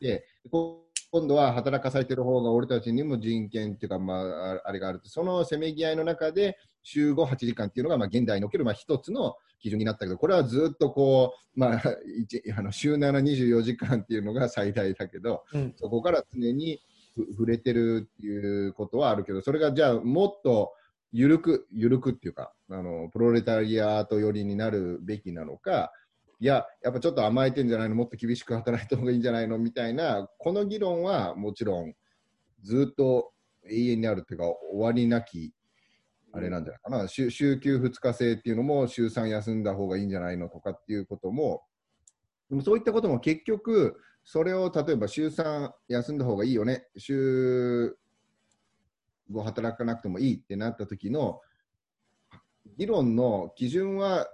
[0.00, 11.82] でこ今度は働かされてる方が俺たちにも人権っていうか、まあ、ああれがあるそのせめぎ合いの中で、週5、8時間っていうのが、まあ、現代におけるまあ一つの基準になったけど、これはずっとこう、まあ、
[12.16, 15.58] 一あの週7、24時間っていうのが最大だけど、う。
[15.58, 15.74] うん。
[15.76, 20.72] そこから常にふ触れてるっていうことはあるけど、それがじゃあもっと
[21.12, 25.92] 緩く、緩くっていうか、あのプロレタリアート寄りになるべきなのか、
[26.38, 29.58] いや、やっぱちょっと甘えてんじゃないの、もっと厳しく働いた方がいいんじゃないの？
[29.58, 31.94] みたいな、この議論はもちろん
[32.62, 33.32] ずっと
[33.68, 35.52] 永遠にあるっていうか、終わりなき、
[36.32, 41.62] あれなんじゃないかな、週週休2日制っていうのも、週3休んだ方がいいんじゃないのとかっていうことも、
[42.48, 47.96] でもそういったことも結局、それを例えば週3休んだ方がいいよね、週
[49.32, 51.40] 5働かなくてもいいってなった時の
[52.76, 54.28] 議論の基準は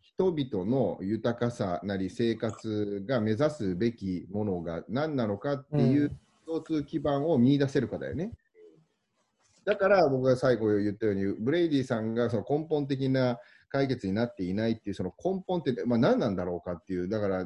[0.00, 8.32] 人々の豊かさなり生活が目指すべきものが何なのかっていう共通基盤を見出せるかだよね。
[9.64, 13.38] だから僕が最後言ったようにブレイディさんがその根本的な
[13.68, 17.44] 解決になっていないっていうその根本って、まあ、何なんだろうかっていうだから、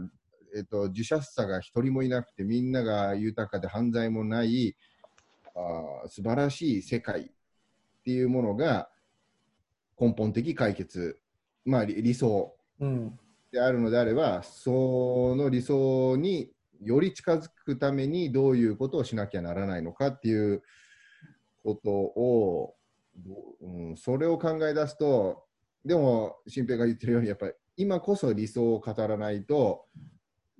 [0.55, 4.77] えっと、自殺者が一人もいなくてみんなが豊かで犯罪もない
[5.55, 7.25] あ素晴らしい世界っ
[8.05, 8.89] ていうものが
[9.99, 11.19] 根本的解決、
[11.65, 12.55] まあ、理理想。
[13.51, 16.51] であるのであればその理想に
[16.81, 20.63] より近づくためにどういうことをしなきゃならないのかっていう
[21.63, 22.75] ことを、
[23.61, 25.45] うん、それを考え出すと、
[25.85, 29.87] でも、新平が言ってるように、やっぱり今こそ理想を語らないと、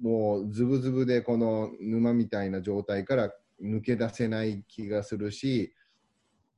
[0.03, 3.31] もうズブズブでこの沼みたいな状態から
[3.63, 5.73] 抜け出せない気がするし、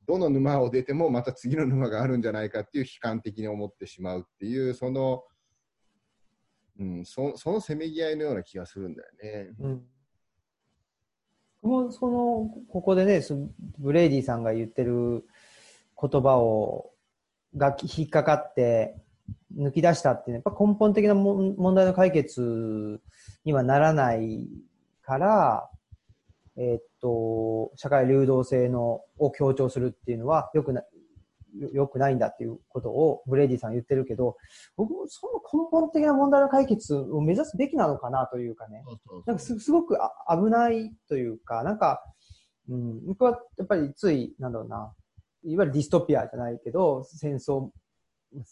[0.06, 5.24] どの沼を出てもまた次の沼があるんじゃないかっていう悲観的に思ってしまうっていう、その、
[6.78, 9.54] うん、そそのせめぎ合いのような気がするんだよね。
[9.60, 9.82] うん。
[11.62, 13.20] もその、ここでね、
[13.78, 15.26] ブレイディさんが言ってる
[16.00, 16.90] 言葉を、
[17.56, 18.96] が引っかかって
[19.58, 23.00] 抜き出したっていうのは、やっぱ根本的な問題の解決
[23.44, 24.48] にはならない
[25.02, 25.70] から、
[26.56, 30.82] えーっと、社会流動性のを強調するっていうのはよくな、
[31.58, 34.36] よよくないんだっていうことをブレイディさんは言ってるけど、
[34.76, 35.32] 僕もその
[35.64, 38.84] 根本的な問題の解決を目指すべきなのかなというかね。
[39.26, 42.02] なんかすすごくあ危ないというか、なんか、
[42.68, 44.92] うん、僕はやっぱりつい、なんだろうな、
[45.44, 47.70] いわゆるディストピアじゃないけど、戦争、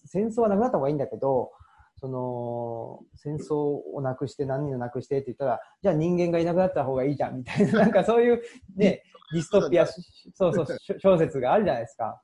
[0.07, 1.53] 戦争はなくなった方がいいんだけど、
[1.97, 3.55] その、戦争
[3.95, 8.43] をなくして何人をなくしてって言ったら、じゃあ人間がいなくなった方がいいじゃんみたいな、 なんかそういう
[8.75, 9.03] ね、
[9.33, 12.21] ディストピア、そうそう、し小説があるじゃないですか。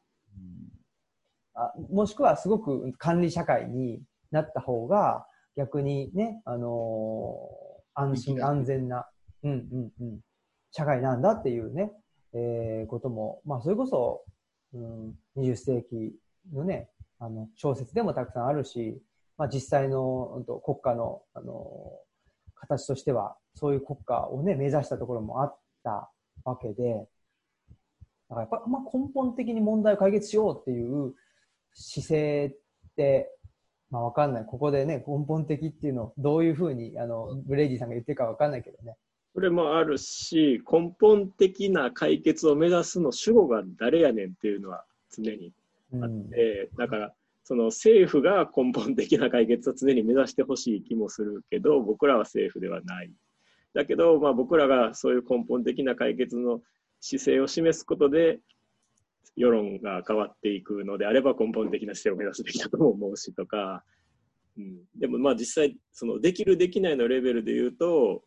[1.54, 4.00] あもしくはすごく管理社会に
[4.30, 7.68] なった方が逆にね、あのー
[8.00, 9.08] 安心安全な、
[9.42, 10.20] うんうんうん、
[10.70, 11.90] 社会なんだっていうね、
[12.32, 14.24] えーことも、まあそれこそ、
[14.72, 16.14] うん、20世紀
[16.52, 16.90] のね、
[17.20, 19.00] あの小説でもたくさんあるし、
[19.36, 21.66] まあ実際の国家の、あの
[22.54, 26.10] 形としてはそういう国家をね、目指したところもあった
[26.44, 27.06] わけで、
[28.28, 31.14] だからやっぱ、まあ、根本的に問題を解決しようっていう
[31.72, 33.30] 姿勢って、
[33.90, 34.44] まあわかんない。
[34.44, 38.96] ここでね、根本的っていうのをどういうふうに、あの、ブレイディさんが言ってるかわかんないけどね。
[39.34, 45.52] それもあるし、根本的な解決を目指すの主語が誰やねんっていうのは常に
[45.94, 46.30] あっうん。
[46.76, 47.14] だから、
[47.44, 53.12] その政府が根本的な解決を常に目指してほしい気もするけど、僕らは政府ではない。
[53.74, 56.60] だけど、まあ、僕らがそういう根本的な解決の
[57.00, 58.40] 姿勢を示すことで、
[59.38, 63.84] 世論が変わっていくのであれば根本的な姿勢を目指すべきだとも思うしとか、
[64.58, 68.22] うん、でもまあ実際そのできるできないのレベルで言うと、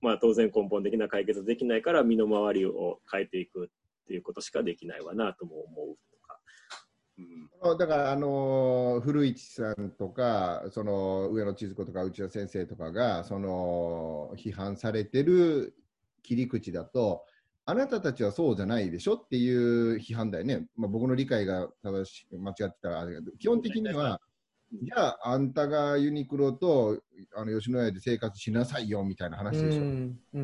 [0.00, 3.68] まあ、当然根本的な解決できないから身の回りを変えていくっ
[4.06, 5.96] ていうことしかできないわなとも思う。
[7.20, 15.74] うんあだから、あのー古市さんとか、その上野千鶴子とか内田先生とかが、その批判されてる
[16.22, 17.24] 切り口だと、
[17.66, 20.66] あなたたちはそうじゃないでしょっていう批判だよね。
[20.74, 24.20] まあ、僕の理解が正し間違ってたらあれだけど、基本的には、
[24.72, 26.98] じゃあ、あんたがユニクロと
[27.34, 29.82] あの吉野家で生活しなさいよみたいな話でしょ。
[29.82, 29.84] う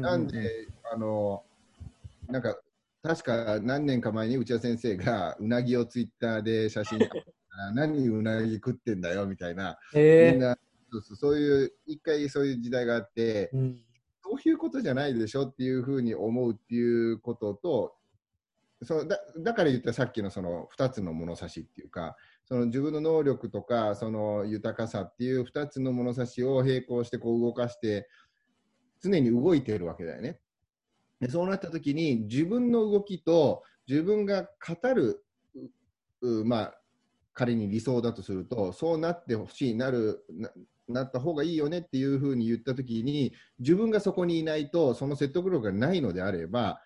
[0.01, 1.45] なんで、あの、
[2.29, 2.59] なんか、
[3.03, 6.99] 確か何年か前に内田先生がうなぎをツイッターで写真
[7.51, 10.59] あ 何うなぎ食ってんだよみたいな、みんえな
[11.15, 13.81] そういう、一回そういう時代があって、ーうん。
[14.23, 17.97] そういうことじゃないでしょっていうふうに思うっていうことと、
[18.83, 28.09] そうだだから言ったさっきのその2つの物差しっていうか、その自分の能力とかその豊かさっていう2つの物差しを並行してこう動かして、
[29.01, 30.41] 常に動いているわけだよね。
[31.21, 35.25] でそうなった時に自分の動きと自分が語る、
[36.45, 36.75] まあ、
[37.33, 40.25] 仮に理想だとすると、そうなってほしい、なる、
[40.89, 46.81] なった方がいいよねっていうふうに言った時に、自分がそこにいないと、その説得力がないのであれば、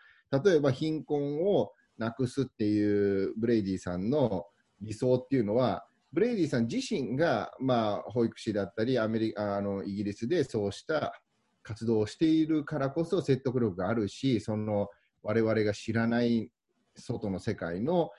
[0.44, 4.46] 例えば貧困をなくすっていうブレイディさんの
[4.80, 11.20] 理想っていうのは、ブレイディさん自身が、まあ、保育士だったりアメリカあのイギリスでそうした
[11.62, 14.88] 活動をしているからこそ説得力があるし、その
[15.22, 16.50] 我々が知らない
[16.96, 18.10] 外の世界の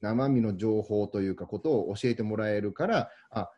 [0.00, 3.50] 生身の情報というかことを教えてもらえるから、あ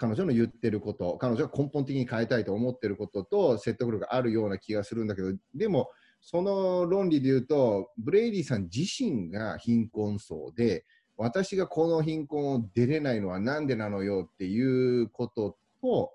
[0.00, 5.90] 彼女の言ってること、彼女が根本的に変えたいと思ってることと説得力があるような気がするんだけど、でも、
[6.22, 10.86] その論理で言うと、ブレイディさん自身が貧困層で、
[11.18, 16.14] 私がこの貧困を出れないのはなんでなのよっていうことと、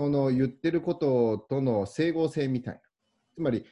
[0.00, 2.80] その言ってることとの整合性みたいな。
[3.34, 3.66] つまり、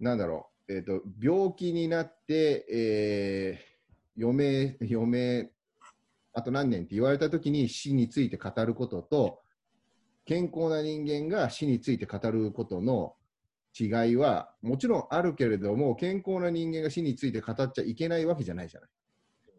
[0.00, 5.52] なんだろう、えーと、病気になって、えー、余命、余命、
[6.32, 9.42] あと何年って言われたときに死について語ることと、
[10.24, 13.14] 健康な人間が死について語ることの
[13.78, 18.90] 違いはもちろんあるけれども、健康な人間が死について語っちゃいけないわけじゃないじゃない。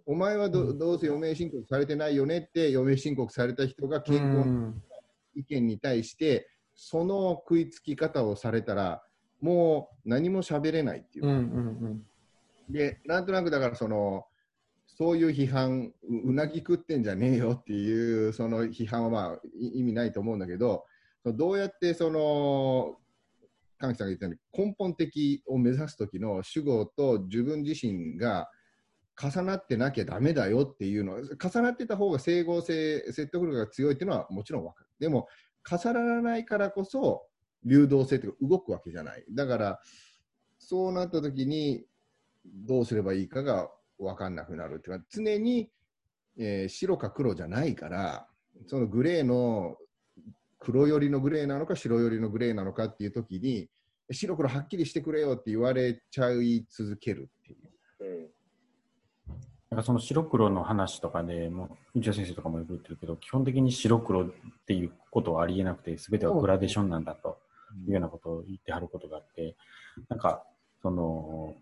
[0.05, 4.73] お前はど,、どうせ余命申告されてないよねって、余命申告された人が健康な
[5.35, 9.03] 意見に対して、その食いつき方をされたら、
[9.41, 11.25] もう何も喋れないっていう。
[11.25, 12.03] うんうん
[12.69, 14.25] で、なんとなくだからその、
[14.87, 20.85] そういう批判う、うなぎ食ってんじゃねえよっていうその批判はまあい意味ないと思うんだけど、
[21.25, 22.97] どうやってその、
[23.77, 28.47] 神木さんが言ったように根本的を目指す時の主語と自分自身が
[29.19, 34.90] 重なってなきゃだめだよっていうの重なってた方が整合性、説得力が強いっていうのはもちろん分かる。
[35.01, 35.27] でも、
[35.69, 37.25] 重ならないからこそ
[37.65, 39.25] 流動性というか動くわけじゃない。
[39.31, 39.79] だから、
[40.59, 41.83] そうなった時に
[42.45, 45.71] どうすればいいかが分かんなくなるっていうか、常に、
[46.37, 48.27] えー白か黒じゃないから、
[48.67, 49.75] そのグレーの
[50.59, 53.69] 黒寄りのグレーなのか白寄りのグレーなのかっていう時に、
[54.11, 57.70] 白黒はっきりしてくれよって言われちゃい続けるっていう。
[59.71, 64.29] うんなんかその白黒の話とかでもう、内田先生とかもよく言ってるけど、基本的に白黒っ
[64.67, 67.39] ていうことはありえなくて、すべてはグラデーションなんだと
[67.87, 69.55] いうようなことを言ってはることがあって、
[70.09, 70.43] なんか、
[70.81, 71.55] その、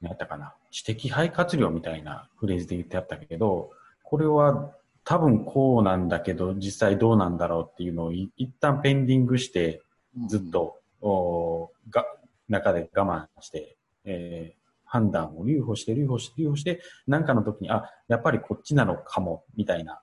[0.00, 3.70] 何やったかな、知的肺活量みたいなフレーズで言ってあったけど、
[4.02, 4.72] これは
[5.04, 9.82] 多分こうなんだけど、実際どうなんだろうっていうのをい一旦ペンディングして、
[10.26, 12.06] ずっと、おが
[12.48, 13.76] 中で我慢して、
[14.06, 14.63] えー
[14.94, 20.00] 判断を留保して、留保して、留保して、なんかの時に、あ、やっぱりこっちなのかも、みたいな、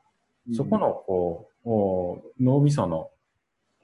[0.49, 0.53] うん。
[0.55, 3.09] そこの、こう、お脳みその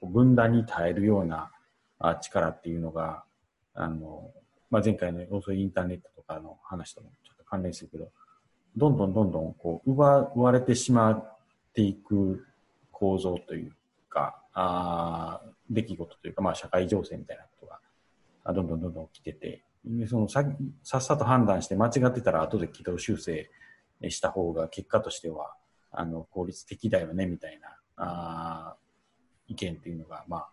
[0.02, 1.50] 分断に耐えるような
[1.98, 3.24] あ力っていうのが、
[3.72, 4.30] あの、
[4.68, 8.10] まあ、前回の遅いインターネットとかの話ともちょっと関連するけど、
[8.76, 11.38] どんどんどんどんこう奪われてしまっ
[11.72, 12.44] ていく
[12.92, 13.72] 構造という
[14.10, 17.78] か、あー出来事というか、まあ、社会情勢みたいなことが
[18.44, 19.62] あどんどんどんどん起きてて、で
[20.06, 20.44] そのさ
[20.82, 23.50] さっさと判断して間違ってたら後で軌道修正
[24.08, 25.54] した方が結果としては
[25.90, 28.76] あの効率的だよねみたいなあ
[29.48, 30.48] 意見っていうのが、まあ、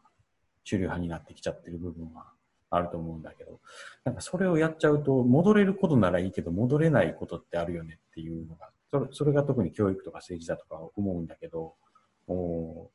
[0.64, 2.26] 主流派になってきちゃってる部分は
[2.72, 3.60] あると思うんだけど、
[4.04, 11.76] なんかそれをやっちゃうと、戻れることならいいけど、戻れないことってあるよねっていうのが、それそれが特に教育とか政治だとか思うんだけど、
[12.28, 12.90] お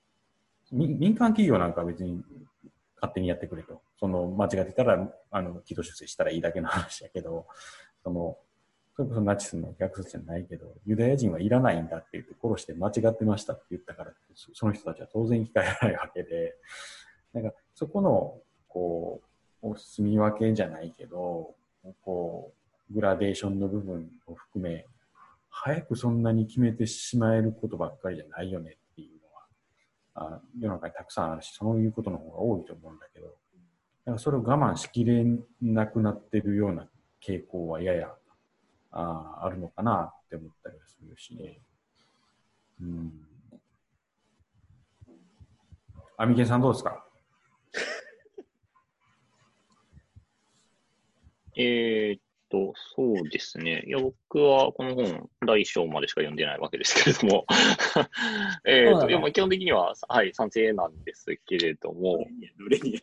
[0.72, 2.22] 民民間企業なんか別に
[3.00, 3.80] 勝手にやってくれと。
[3.98, 7.46] その間違ってたら、あの、軌道修正したらいいだけの話だけど、
[8.02, 8.36] その、
[8.96, 16.54] それこそナチスの虐殺じゃないけど、ユダヤ人はいらないんだって言って殺して間違ってましたって言ったから、その人たちは当然生き返らないわけで、
[17.32, 18.38] なんかそこの、
[18.68, 19.22] こ
[19.62, 21.54] う、住み分けじゃないけど、
[22.02, 22.52] こ
[22.90, 24.86] う、グラデーションの部分を含め、
[25.48, 28.76] 早くそんなに決めてしまえることばっかりじゃないよね、
[30.22, 33.38] あ世の中にたくさんあるし、そういうことの方が多いと思うんだけど、だか
[34.12, 35.24] らそれを我慢しきれ
[35.62, 36.88] なくなってるような
[37.26, 38.14] 傾向はやや
[38.92, 41.60] ああるのかなって思ったりはするしね。
[42.80, 43.12] うん。
[46.18, 47.04] アミケンさんどうですか？
[51.56, 53.84] えーっと、そうですね。
[53.86, 57.46] いや、僕はこの本、第一章までしか読んでないわけですけれども、
[58.66, 62.26] えーっと、いやまあ基本的には、はい、賛成なんですけれども、
[62.58, 63.00] どれに？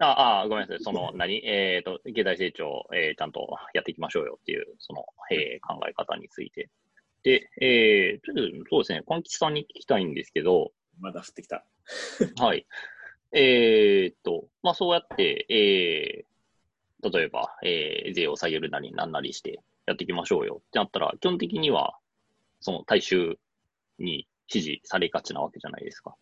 [0.00, 0.80] ああ、ごめんなさい。
[0.84, 1.44] その、何？
[1.46, 6.68] えっ、と、経済成長、えーちゃんとやっていきましょうよっていう、その、えー考え方について。
[7.22, 11.64] で、えー、ちょっと、そうですね、柑吉さんに聞きたいんですけど、まだ降ってきた。
[12.38, 12.66] はい。
[13.32, 16.33] えーっと、まあ、そうやって、えー、
[17.10, 21.96] 例えば、えー税を下げるなりなんなりしてやっていきましょうよってなったら、基本的には、
[22.60, 23.38] その大衆
[23.98, 26.14] に支持されがちなわけじゃないですか。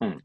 [0.00, 0.24] うん。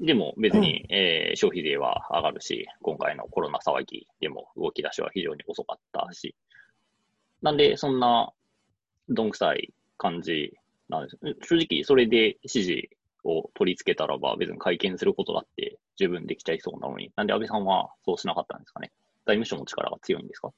[0.00, 6.34] でも別に、えー消費税は上がるし、今回のコロナ騒ぎでも動き出しは非常に遅かったし、
[7.40, 8.32] なんでそんな
[9.08, 10.52] どんくさい感じ
[10.88, 11.18] なんです。
[11.42, 12.90] 正直それで支持
[13.24, 18.90] を取り付けたらば別に会見することだって十分できちゃいそうなのに、なんで安倍さんはそうしなかったんですかね
[19.26, 20.52] 財務省の力が強いんですか？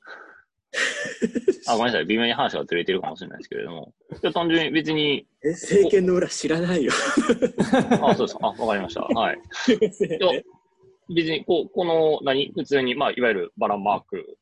[1.68, 2.06] あ、ごめんなさい。
[2.06, 3.92] 微妙に話がずれてるかもしれないですけれども。
[4.10, 6.90] いや、単純に別に、え、政権の裏知らないよ。
[8.02, 8.48] あ、そうですか。
[8.48, 9.02] あ、わかりました。
[9.02, 9.38] はい。
[9.52, 9.78] すい
[11.14, 14.36] 別に、こう、この、何、普通に、まあ、いわゆるバラマーク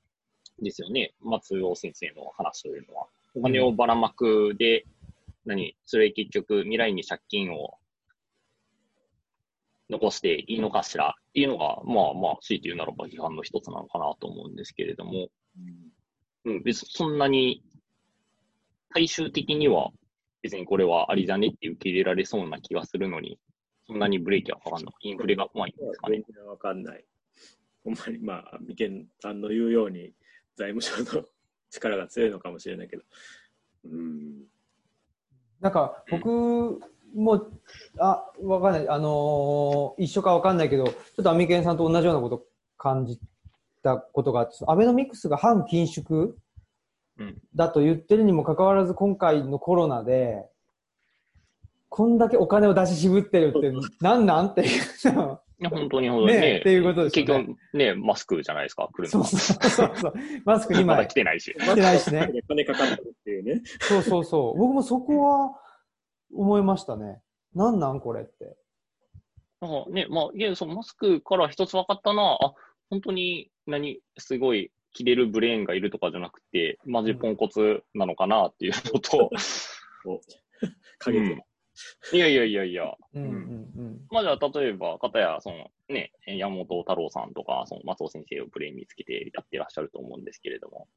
[0.63, 1.13] ですよね。
[1.21, 3.07] 松尾先生の話というのは。
[3.35, 4.85] お金をばらまくで、
[5.45, 7.75] 何、それ結局、未来に借金を
[9.93, 11.15] 残していいのかしら？
[11.19, 15.29] っていうのが、まあまあ、強いて言うならば批判の一つなのかなと思うんですけれども、
[16.45, 17.63] うん、別にそんなに、
[18.95, 19.91] 大衆的には、
[20.43, 23.39] 別にこれはありじゃねって受け入れられそうな気がするのに、
[23.87, 26.23] そんなにブレーキはかかんのか、インフレが怖いんですかね。
[26.27, 27.05] 全然わかんない。
[27.85, 30.13] ほんまに、まあ、眉間さんの言うように、
[30.57, 31.27] 財務省の
[31.71, 33.03] 力が強いのかもしれないけど。
[33.85, 34.45] うん。
[35.61, 36.81] なんか僕
[37.15, 37.53] もう、
[37.99, 38.89] あ、わかんない。
[38.89, 42.45] あのー一緒かわかんないけど、ちょっとアミケンさんと同じようなこと
[42.79, 43.19] 感じ
[43.83, 46.35] たことがあって、アベノミクスが反緊縮
[47.19, 50.47] うんだと言ってるにもかかわらず、今回のコロナで、
[51.89, 54.69] こんだけお金を出し渋ってるって、なんなんっていう。
[55.63, 56.59] いや、本当に本当にねね。
[56.59, 59.27] っていうことですよね結局ね、マスクじゃないですか、来るのは。
[59.27, 60.15] そうそうそうそう。
[60.45, 61.55] マスク2まだ枚来てないし。
[61.55, 62.33] 来てないしね。
[62.49, 63.63] 金かかってるっていうね。
[63.81, 64.59] そうそうそう。
[64.59, 65.62] 僕もそこは
[66.35, 67.21] 思いましたね。
[67.55, 68.57] なんなんこれって。
[69.61, 72.55] なんかね、まあ、いや、そのマスクから一つ分かったな、あ、
[72.91, 79.31] 本当に、何、すごい、切れるブレーンがいるとかじゃなくて、マジポンコツなのかなっていうのと、
[80.05, 80.21] お
[80.99, 81.43] 過激な。
[82.13, 84.01] いやいやいやいや、うんうんうん。
[84.11, 90.89] まあじゃあ、例えば、片や、そのね、山本太郎さんとか、その松尾先生をブレーンにつけてやってらっしゃると思うんですけれども、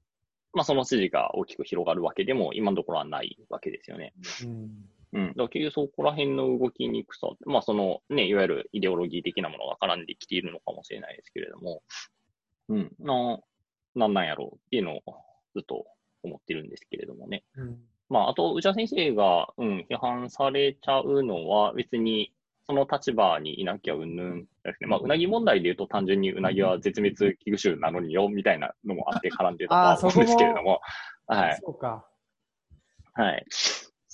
[0.54, 4.14] まあその支持が大きく広がるわけでも、今のところはないわけですよね。
[4.44, 4.70] うん
[5.16, 5.28] うん。
[5.30, 11.82] だから結局そこら辺の動きにくさ、まあそのね、いわゆるイデオロギー的なものが絡んできているのかもしれないですけれども、
[12.70, 13.39] うん、な、
[13.95, 15.01] なんなんやろうっていうのを
[15.55, 15.86] ずっと
[16.24, 17.43] 思ってるんですけれどもね。
[17.55, 22.32] うんまああと、内田先生が、うん、批判されちゃうのは別に
[22.68, 24.88] その立場にいなきゃうんぬんですね。
[24.88, 30.82] まあ、うなぎ問題で言うと単純にうなぎは絶滅危惧種なのによ、みたいなのもあって絡んでたとは思う んですけれども、
[31.26, 31.59] はい。
[31.63, 32.07] そうか。
[33.13, 33.45] はい。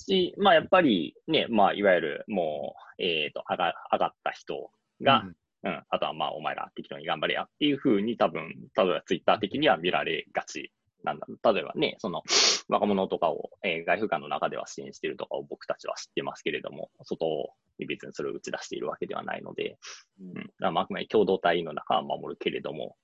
[0.02, 5.24] し、まあ、やっぱりね、まあ、いわゆるもう、えっ、と、上が、上がった人が、
[5.64, 10.72] うん、あとはまあ、お前ら適当に頑張れやっていうふうに多分、例えばツイッター的には見られがち
[11.04, 11.26] なんだ。
[11.52, 12.22] 例えばね、その、
[12.68, 19.78] 若者とかを、えー外風館の中では支援しているとかを僕たちは知ってますけれども、外に別にそれを打ち出しているわけではないので、
[20.20, 20.50] うん。
[20.72, 22.96] まあ、あくまで共同体の中は守るけれども、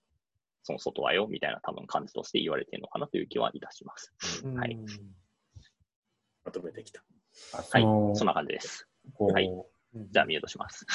[0.62, 4.12] その外はよ、みたいな多分感じとして言われているのかなという気はいたします。
[4.46, 4.86] はいうん
[6.49, 7.03] まとめてきた。
[7.53, 8.88] あそはいの、そんな感じです。
[9.14, 9.51] こう、はい
[10.12, 10.86] じゃあミュートします。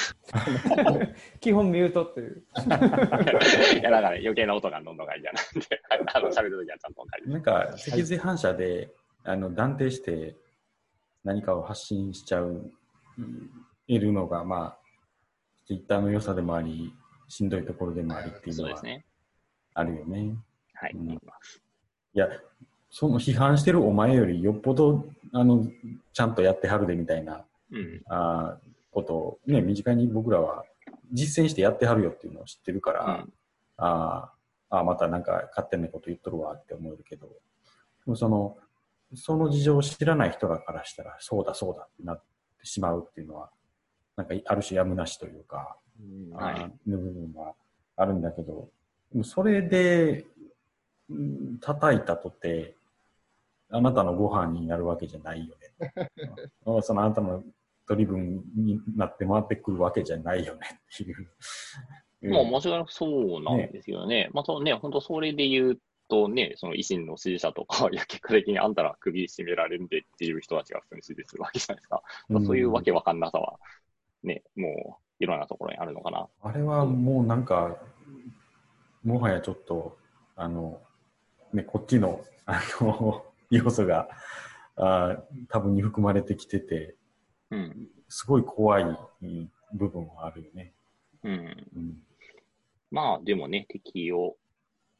[1.40, 2.44] 基本ミュートっていう。
[3.80, 5.82] いや、だから余計な音がどんどんがいいじゃなんで、
[6.12, 8.94] あの、喋るときはちゃんとなんか、脊髄反射で、
[9.24, 10.36] あの断定して
[11.24, 12.70] 何かを発信しちゃう、
[13.18, 13.50] うん
[13.86, 14.78] いるのが、まあ、
[15.66, 16.94] ツイッターの良さでもあり、
[17.28, 19.04] しんどいところでもありっていうのはそうですね。
[19.74, 20.36] あるよね。
[20.72, 21.60] はい、うん思います。
[22.14, 22.28] いや、
[22.88, 25.04] その批判してるお前よりよっぽど、
[25.34, 25.66] あの、
[26.12, 28.02] ちゃんとやってはるでみたいな、うん。
[28.06, 30.64] あーことを、ね、身近に僕らは
[31.12, 33.32] 実践してやってはるよっていうのを知ってるから、うん。
[33.76, 37.32] あーあー、またなんか勝手なこと言っとるわって思えるけど、で
[38.06, 38.56] もその、
[39.16, 42.22] その事情を知らない人らからしたら、そうだそうだってなっ
[42.60, 43.50] てしまうっていうのは、
[44.16, 45.76] なんかある種やむなしというか、
[46.32, 47.54] はいあーの部分は
[47.96, 48.68] あるんだけど、
[49.24, 50.26] それで、
[51.10, 52.76] うん叩いたとて、
[53.74, 56.10] あなたのご飯になるわけじゃないよね。
[56.64, 57.42] う んそのあなたの
[57.86, 61.28] 取り分になって回ってくるわけじゃないよねっていう。
[62.30, 64.30] まあ、間違いなくそうなんですよね。
[64.32, 72.02] またね、本当それで言うとね、その維新の支持者とか、いや、結果的にあんたら首絞められるんでっていう人たちが普通に支持するわけじゃないですか。
[72.28, 73.58] まあそういうわけわかんなさは、
[74.22, 76.28] ね、もう、いろんなところにあるのかな。
[76.42, 77.76] あれはもうなんか、
[79.02, 79.98] もはやちょっと、
[80.36, 80.80] あの、
[81.52, 84.08] ね、こっちの、あの、要素が、
[84.76, 86.96] あー多分に含まれてきてて、
[87.50, 87.88] うん。
[88.08, 88.84] すごい怖い
[89.72, 90.72] 部分はあるよね。
[91.22, 91.32] うん。
[91.32, 92.02] うん、
[92.90, 94.36] まあ、でもね、敵を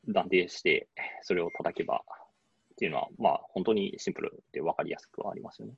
[0.09, 0.88] 断定して、
[1.22, 2.03] それを叩けば
[2.74, 5.74] っていうのは、まあ、本当にシンプルで分かりやすくはありますよね。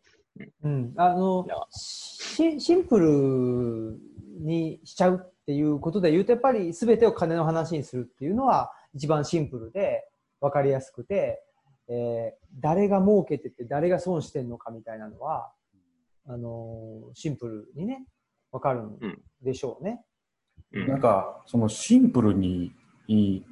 [0.64, 3.98] うん、あのいやシシンプル
[4.44, 10.04] にしちゃうっていうことで言うとやっぱり全てを金の話にするっていうのは一番シンプルで
[10.40, 11.42] 分かりやすくて、
[11.88, 15.52] えー誰が儲けてて誰が損してんのかみたいなのは
[16.26, 18.06] あのーシンプルにね
[18.50, 18.98] 分かるん
[19.42, 20.02] でしょうね。
[20.72, 20.88] うん。
[20.88, 22.72] なんか、そのシンプルに
[23.06, 23.42] い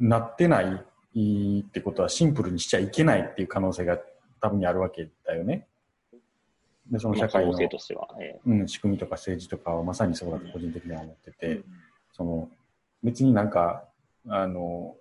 [0.00, 0.84] なってない
[1.14, 3.98] いってことはシンプルにしちゃいけないっていう可能性が
[4.40, 5.66] 多分にあるわけだよね。
[6.90, 11.62] で、そのまあ、社会のとしては、えうん、仕組みとか政治とかはまさにそうだと個人的には思ってて、
[12.12, 12.48] その
[13.02, 13.84] 別になんか、
[14.28, 14.96] あの、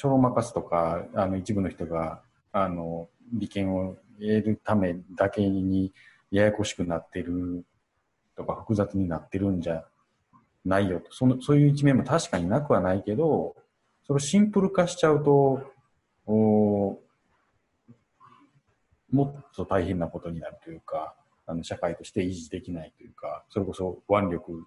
[0.00, 2.22] ちょろまかすとか、あの一部の人が、
[2.52, 5.92] あの、利権を得るためだけに
[6.30, 7.66] ややこしくなってる
[8.34, 9.84] とか複雑になってるんじゃ
[10.64, 11.12] ないよと。
[11.12, 13.54] そのそういう一面も確かになくはないけど、
[14.06, 15.70] それをシンプル化しちゃうと、
[16.24, 16.98] お
[19.12, 21.14] もっと大変なことになるというか、
[21.46, 24.66] あの社会として維持できないというか、それこそ腕力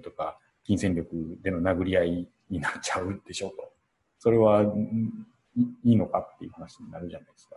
[0.00, 3.79] とか金銭力での殴り合いになっちゃうでしょうと。
[4.20, 4.62] それは
[5.82, 7.56] いいのかっていう話になるじゃないですか。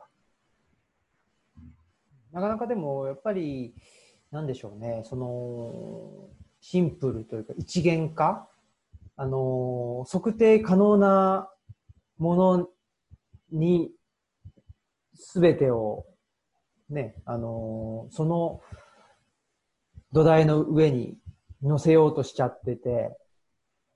[2.31, 3.75] なかなかでもやっぱり
[4.31, 6.29] なんでしょうね、その、
[6.61, 8.47] シンプルというか一元化
[9.15, 11.49] あの、測定可能な
[12.17, 12.69] もの
[13.51, 13.91] に
[15.33, 16.05] 全てを
[16.89, 18.61] ね、あの、その
[20.13, 21.17] 土台の上に
[21.61, 23.15] 乗せようとしちゃってて、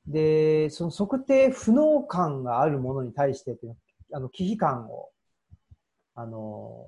[0.08, 3.58] で、その測定不能感があるものに対して
[4.14, 5.10] あの、危機感を、
[6.16, 6.86] あの、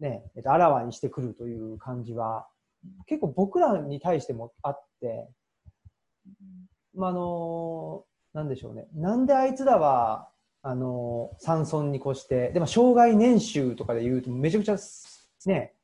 [0.00, 2.48] ね、え、あらわにしてくるという感じは、
[3.06, 5.28] 結構僕らに対してもあって、
[6.94, 8.88] まあ、あの、なんでしょうね。
[8.94, 10.28] なんであいつらは、
[10.62, 14.76] あの、山村に越して、でも、障害年収とかで言うと、めちゃくちゃ、
[15.46, 15.74] ね、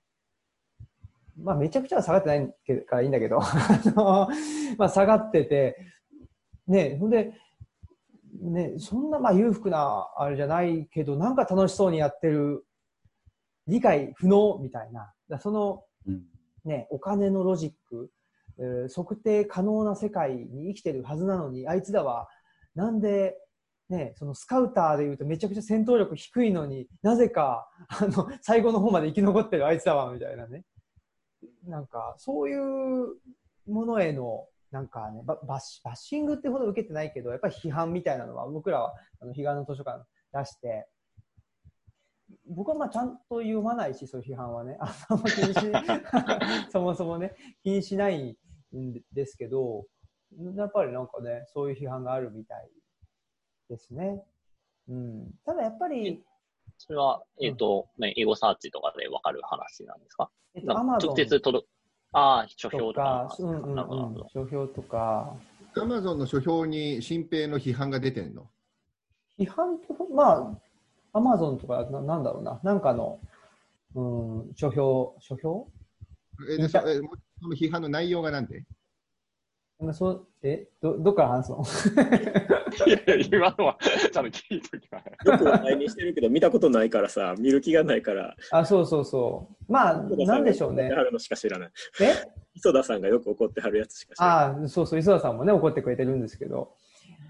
[1.38, 4.28] まあ、めちゃくちゃは下がってないからいいんだけど、 あの、
[4.76, 5.78] まあ、下がってて、
[6.68, 7.32] ね、ほんで、
[8.40, 12.64] ね、そんな、まあ、裕福な、あれじゃないけど、なんか楽しそうにやってる、
[13.66, 15.84] 理解不能みたいな、その、
[16.64, 18.10] ね、お金のロジック、
[18.58, 22.28] えー、測定可能な世界に生きてるはずなのに、あいつらは、
[22.74, 23.36] なんで、
[23.88, 30.64] ね、そのスカウターでいうとめちゃくちゃ戦闘力低いのになぜか、あの、最後の方まで生き残ってるあいつらは、みたいなね。
[31.64, 33.16] なんか、そういう
[33.68, 40.88] ものへの、なんかね、ババッシングってほど受けてないけど、やっぱり批判みたいなのは、僕らは、あの、彼岸の図書館出して、
[42.48, 45.60] 僕はまあちゃんと読まないし、そういう批判はね、あんま気にし、
[46.70, 48.36] そもそもね、気にしない
[48.76, 49.86] んですけど、
[50.56, 52.70] やっぱりなんかね、そういう批判があるみたい
[53.68, 54.24] ですね。
[54.88, 56.24] うん、ただやっぱり、
[56.78, 61.66] それは、えっ、ー、と、うん、英語サーチとかでわかる話なんですか、えっと、直接届
[62.12, 63.36] ああ、書評とか。
[63.38, 65.36] うんうんうん、書評とか。
[65.78, 68.48] アマゾンの書評に新平の批判が出てんの？
[69.38, 70.58] 批判と、ま
[71.12, 73.20] あ、アマゾンとかな、なんだろうな、なんかの、
[73.94, 75.68] うん、書評、書評？
[76.50, 77.00] えでそえ
[77.40, 78.64] その批判の内容がなんで？
[79.92, 81.64] そえど、どっから話すの？
[82.86, 83.78] いやいや、今のは、
[84.12, 85.28] ちゃんと聞いときます。
[85.28, 88.36] よく話題にしてるけど、見たことないからさ、見る気がないから。
[88.50, 89.72] あ、そうそうそう。
[89.72, 90.90] まあ、なんでしょうね。
[90.92, 91.70] はるのしか知らない。
[92.00, 92.12] え？
[92.54, 94.64] 磯田さんがよく怒ってはるやつしか知らない。
[94.64, 96.74] あそうそう、磯田さんもね、怒ってくれてるんですけど。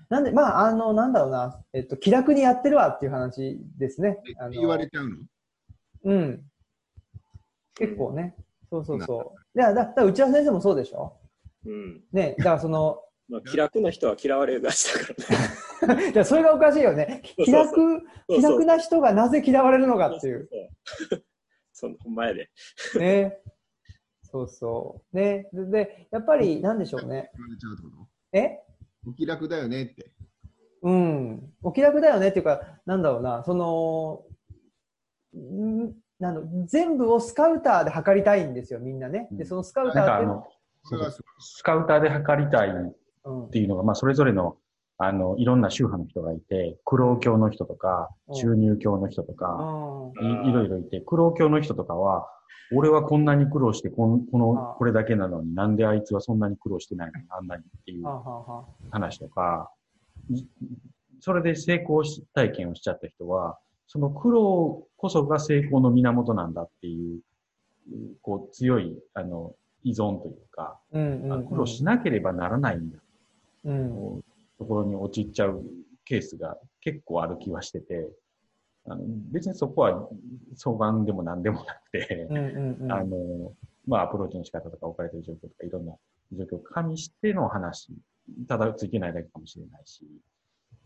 [0.09, 4.19] なんで、まあ、あの、なんだろうな、えっと、気楽にやってるわっていう話ですね。
[4.39, 5.17] あの言われちゃうの？
[6.05, 6.43] うん。
[7.75, 8.37] 結構ね。
[8.71, 9.59] そうそうそう。
[9.59, 11.17] いや、だ、だ内田先生もそうでしょ？
[11.65, 12.01] うん。
[12.13, 15.15] ね、だからその、まあ、気楽な人は嫌われがちだか
[15.89, 16.11] らね。
[16.15, 17.23] いや、それがおかしいよね。
[17.25, 20.49] 気楽、気楽な人がなぜ嫌われるのかっていう。
[21.73, 22.51] その前で。
[22.99, 23.39] ね。
[24.23, 24.49] そう。
[24.49, 25.17] そう。
[25.17, 25.49] ね。
[25.53, 27.07] で、やっぱり、なんでしょう。
[27.07, 27.31] ね。
[28.33, 28.61] え
[29.07, 30.13] お気楽だよねって。
[30.83, 30.91] う。
[30.91, 31.53] ん。
[31.63, 32.45] お気楽だよねっていう。
[32.45, 33.23] か、なんだろう。
[33.23, 34.25] な、その、
[35.37, 39.29] んなの全部をスカウターで測りたいんですよ、みんなね。
[39.33, 40.27] で、そのスカウターで。
[41.41, 42.73] スカウターで測りたい
[43.27, 44.57] っていうのが、まあ、それぞれの、
[44.99, 49.59] あの、いろんな宗派の人がいて、苦労教の人とか、収入教の人とか、
[50.21, 52.29] いろいろいて、苦労教の人とかは、
[52.73, 58.05] 俺はこんなに苦労してこの、この、これだけなのになんであいつはそんなに苦労してないのにあんなにっていう
[58.91, 59.71] 話とか、
[61.21, 62.03] それで成功
[62.35, 67.21] 体験をしちゃった人は、その苦労こそが成功の源なんだっていう、
[68.23, 69.55] こう強い、あの、
[69.85, 70.81] 依存というか、
[71.49, 72.99] 苦労しなければならないんだ、
[73.67, 74.23] うん、
[74.59, 75.63] ところに陥っちゃう
[76.05, 78.09] ケースが結構ある気はしてて、
[78.87, 79.03] あの
[79.33, 80.09] 別にそこは
[80.55, 83.53] 相談でも何でもなくて、うんうんうん、あの、
[83.87, 85.93] まあ、アプローチの仕方とか置かれてる状況とかいろんな
[86.33, 87.89] 状況を加味しての話、
[88.49, 90.07] ただついてないだけかもしれないし、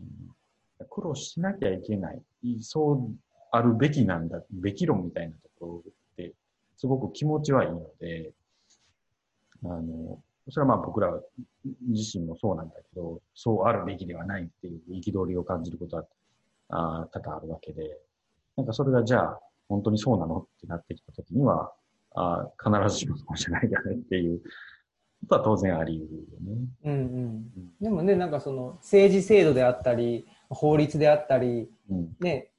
[0.01, 2.23] うん、苦労しなきゃいけない、
[2.61, 3.11] そう
[3.53, 6.33] あるべきなんだ、べき論みたいなところって
[6.77, 8.33] すごく気持ちはいいので、
[9.65, 11.13] あの、それはまあ僕ら
[11.89, 16.05] 自身もそうなんだけど、そうあるべきではないっていう憤りを感じることは
[16.71, 17.99] あ多々あるわけで、
[18.57, 21.73] なんかそれがじゃあ、本当にそうなのってなってきたときには、
[22.15, 24.41] あ必ずしもそうじゃないよねっていう
[25.23, 26.69] ことは当然あり得るよね。
[26.85, 26.99] うんうん。
[26.99, 32.51] うん、でもね、なんかその政治制度であったり、法律であったり、うん、ね、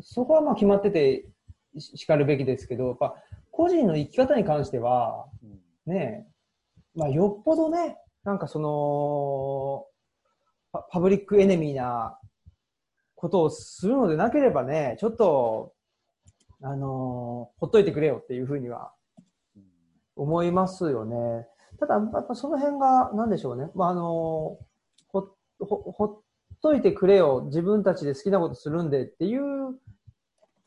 [0.00, 1.24] そこはまあ決まってて
[1.78, 3.14] しかるべきですけど、やっぱ
[3.50, 5.26] 個人の生き方に関しては、
[5.86, 6.26] ね、
[6.98, 9.86] まあよっぽどね、なんかその、
[10.90, 12.18] パブリックエネミーな
[13.14, 15.72] ことをするのでなければね、ちょっと、
[16.60, 18.90] あのー、ほっといてくれよっていうふうには
[20.16, 21.46] 思いますよね。
[21.78, 23.70] ただ、やっぱその辺が、なんでしょうね。
[23.76, 24.04] まあ、あのー、
[25.06, 25.28] ほ、
[25.60, 26.20] ほ、ほっ
[26.60, 27.44] といてくれよ。
[27.46, 29.78] 自分たちで好きなことするんでっていう、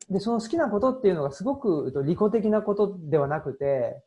[0.09, 4.01] で、その好きなことっていうのがすごく利己的なことではなくて、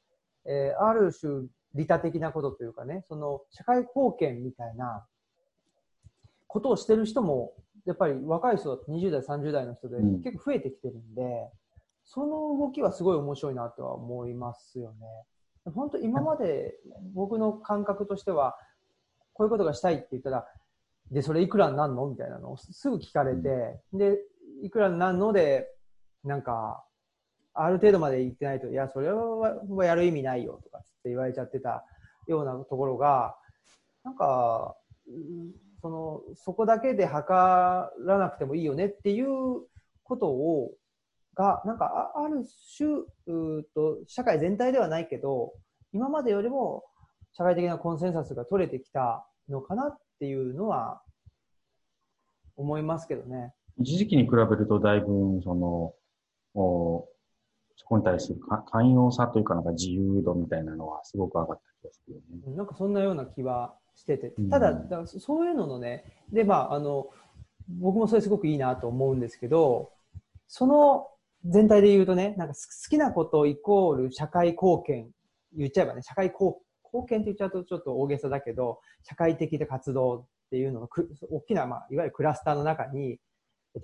[0.46, 5.06] えーある種利他的なことというかね、その社会貢献みたいな
[6.46, 7.52] ことをしてる人も、
[7.84, 10.22] やっぱり若い人だと20代、30代の人でうん。
[10.22, 11.50] 結構増えてきてるんで、
[12.04, 15.72] その動きはすごい面白いなとは思いますよね。
[15.74, 16.74] 本当今まで
[17.14, 18.56] 僕の感覚としては、
[19.32, 20.46] こういうことがしたいって言ったら、
[21.10, 22.06] で、それいくらになんの？
[22.06, 24.18] みたいなのをすぐ聞かれて、で、
[24.62, 25.32] いくらになんの？
[25.32, 25.68] で、
[26.22, 26.84] なんか、
[27.54, 31.84] ある程度まで言ってないと、いや、それはやる意味ないよとかって言われちゃってた
[32.26, 33.36] ようなところが、
[34.02, 34.76] なんか、
[35.80, 37.34] その、そこだけで測
[38.06, 39.26] らなくてもいいよねっていう
[40.02, 40.72] ことを、
[41.34, 42.44] が、なんか、ある
[42.76, 42.88] 種、
[43.26, 45.52] うと、社会全体ではないけど、
[45.92, 46.84] 今までよりも
[47.32, 51.02] 社会的なコンセンサスが取れてきたのかなっていうのは、
[52.56, 53.52] 思いますけどね。
[53.78, 55.94] 一時期に比べるとだいぶ、その、
[56.54, 57.08] お
[57.76, 62.56] そこに対するか寛容さというか、なんか自由度みたいなのはすごく上がった気がするよね。
[62.56, 67.10] なんかそんなような気はしててうん、ただ、だそそういうののね、で、まあ、あの、
[67.68, 69.92] 僕もそれすごくいいなと思うんですけど、
[70.48, 71.08] その
[71.46, 75.10] 全体で言うとね、なんか好好きなことイコール社会貢献、
[75.56, 76.56] 言っちゃえばね、社会貢
[76.94, 83.18] 貢献って言っちゃうとちょっと大げさだけど、社会的な活動っていうののく、大きな、まあ、いわゆるクラスターの中に、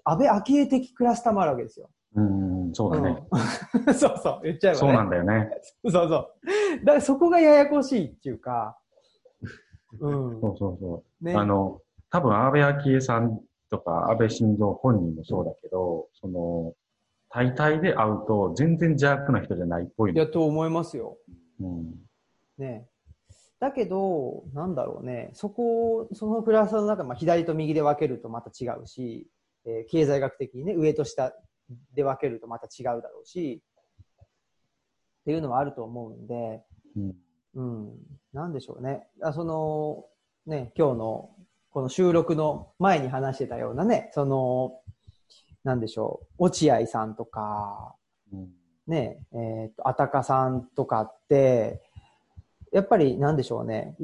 [0.04, 1.90] 安倍昭恵的クラスターもあるわけですよ。
[2.14, 3.22] うん、そうだね。
[3.30, 4.86] うん そうそう、言っちゃえばね。
[4.86, 5.50] そうなんだよね。
[5.84, 6.08] そうそう。
[6.08, 6.30] だか
[6.94, 8.78] らそこがややこしいっていうか、
[9.98, 10.40] うん。
[10.40, 11.24] そうそうそう。
[11.24, 13.40] ね、あの、多分安倍昭恵さん
[13.70, 16.74] とか安倍晋三本人もそうだけど、その、
[17.30, 20.16] 大体で会うと全然邪悪な人じゃないっぽいの。
[20.16, 21.16] いや、と思いますよ。
[21.60, 21.94] うん。
[22.58, 22.88] ね。
[23.60, 29.28] だけど、なんだろうね、そこ、そのクラスの中、まあ、左と右で分けるとまた違うし、
[29.66, 31.34] えー経済学的にね、上と下
[31.94, 33.62] で分けるとまた違うだろうし、
[35.22, 36.62] っていうのはあると思うんで、
[36.96, 37.14] うん。
[37.54, 37.92] うん、
[38.32, 39.06] なんでしょうね。
[39.22, 40.04] あその、
[40.46, 41.30] ね、今日の、
[41.70, 44.80] この収録の前に話してたようなね、その、
[45.64, 47.94] なんでしょう、落合さんとか、
[48.32, 48.50] うん。
[48.86, 51.82] ね、えっ、と、あたかさんとかって、
[52.72, 53.96] やっぱりなんでしょうね、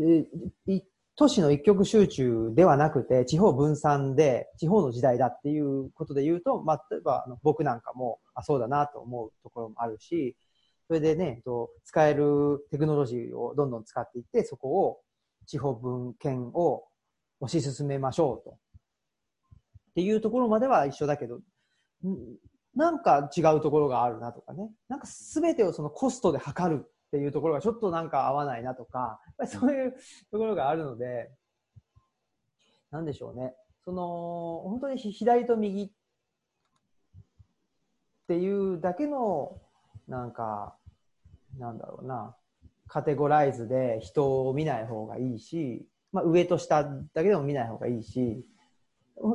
[1.16, 10.36] 都市の一極集中ではなくて、地方分散で、地方の時代だっていうことで言うと、まあ、例えばあの僕なんかも、あ、そうだなと思うところもあるし、
[10.86, 15.00] それでね、と使えるテクノロジーをどんどん使っていって、そこを
[15.46, 16.84] 地方分権を
[17.40, 18.50] 推し進めましょうと。
[18.50, 21.40] っていうところまでは一緒だけど、
[22.74, 24.70] なんか違うところがあるなとかね。
[24.88, 29.92] なんか全てをそのコストで測るっていうところがちょっとなんか合わないなとか、そういう
[30.30, 31.30] ところがあるので、
[32.90, 33.54] なんでしょうね。
[33.84, 35.90] その、本当に左と右っ
[38.26, 39.60] ていうだけの、
[40.08, 40.76] なんか、
[41.58, 42.36] なんだろうな、
[42.88, 48.44] カテゴライズで人を見ない方がいいし、まあ上と下だけでも見ない方がいいし、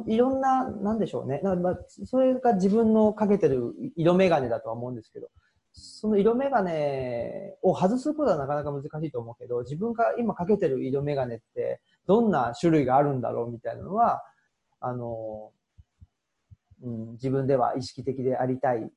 [0.07, 1.41] いろんな、なんでしょうね。
[1.43, 5.29] まあ、それが自分のかけてる色眼鏡だとは思うんですけど、
[5.73, 6.71] その色眼鏡
[7.61, 14.21] を外すことはなかなか難しいと思うけど、自分が今かけてる色眼鏡ってどんな種類があるんだろうみたいなのは、
[14.79, 15.51] あの、
[16.83, 18.91] うん、自分では意識的でありたい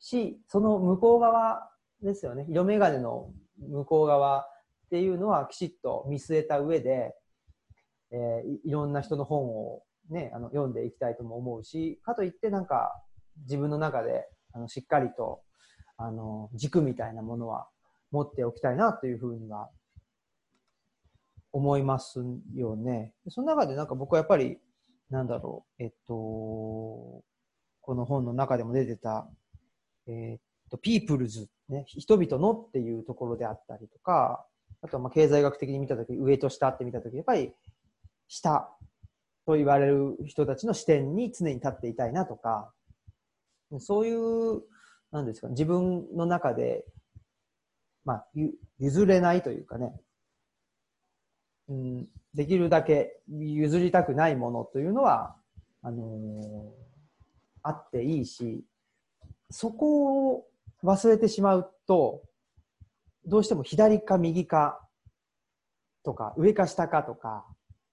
[0.00, 1.70] し、その向こう側
[2.02, 2.46] ですよね。
[2.48, 4.44] 色眼鏡の向こう側っ
[4.90, 7.14] ていうのはきちっと見据えた上で、
[8.10, 12.92] えーいろんな人の本をね、あの読んでいきたいとも思うし、かといってなんか
[13.42, 15.42] 自分の中であのしっかりと
[15.98, 17.68] あの軸みたいなものは
[18.10, 19.68] 持っておきたいなというふうには
[21.52, 22.20] 思います
[22.54, 23.14] よね。
[23.28, 24.58] その中でなんか僕はやっぱり、
[25.10, 27.24] なんだろう、えっと、こ
[27.88, 29.28] の本の中でも出てた、
[30.06, 30.40] えっ
[30.70, 34.44] と、ピープルズ、ね、人々のっていうところであったりとか、
[34.82, 37.52] あとはまあ経済学的に見たとき、上と下って見たとき、やっぱり
[38.28, 38.70] 下
[39.46, 42.72] と言われる人たちの視点に常に立っていたいなとか、
[43.80, 44.62] そういう、
[45.10, 46.84] なんですか、自分の中で、
[48.04, 50.00] まあ、ゆ譲れないというかね、
[51.68, 55.36] うん、できるだけ譲りたくないものというのは、
[55.82, 56.88] あのー
[57.62, 58.64] あっていいし、
[59.50, 60.46] そこを
[60.82, 62.22] 忘れてしまうと、
[63.26, 64.80] どうしても左か右か
[66.02, 67.46] とか、上か下かとか、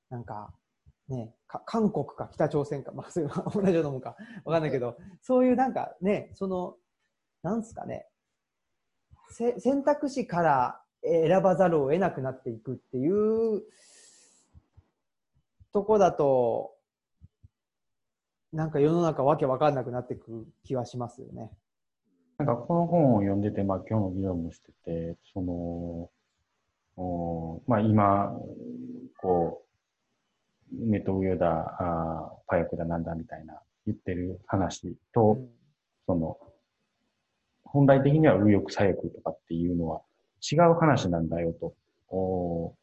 [0.09, 0.53] なんか、
[1.09, 6.75] ね、か韓国か北朝鮮か、まあ、そういう同じようなもんか、わかんないけど、そういうなんかね、その、
[7.45, 8.07] なんですかね、
[9.29, 13.61] せ選択肢からえー選ばざるを得なくなっていくっていう
[15.71, 16.71] とこだと、
[18.51, 21.51] なんか世の中わけわかんなくなっていく気はしますよね。
[22.39, 26.09] なんかこの本を読んでて、まあ今日の議論もしてて、その、
[26.97, 28.35] おまあ今、
[29.21, 29.63] こ
[30.73, 35.37] う、ネトウヨだ、あパヤクだなんだみたいな言ってる話と、
[36.07, 36.37] その、
[37.75, 40.01] 本来的には右翼左翼とかっていうのは
[40.41, 41.73] 違う話なんだよと、
[42.09, 42.73] お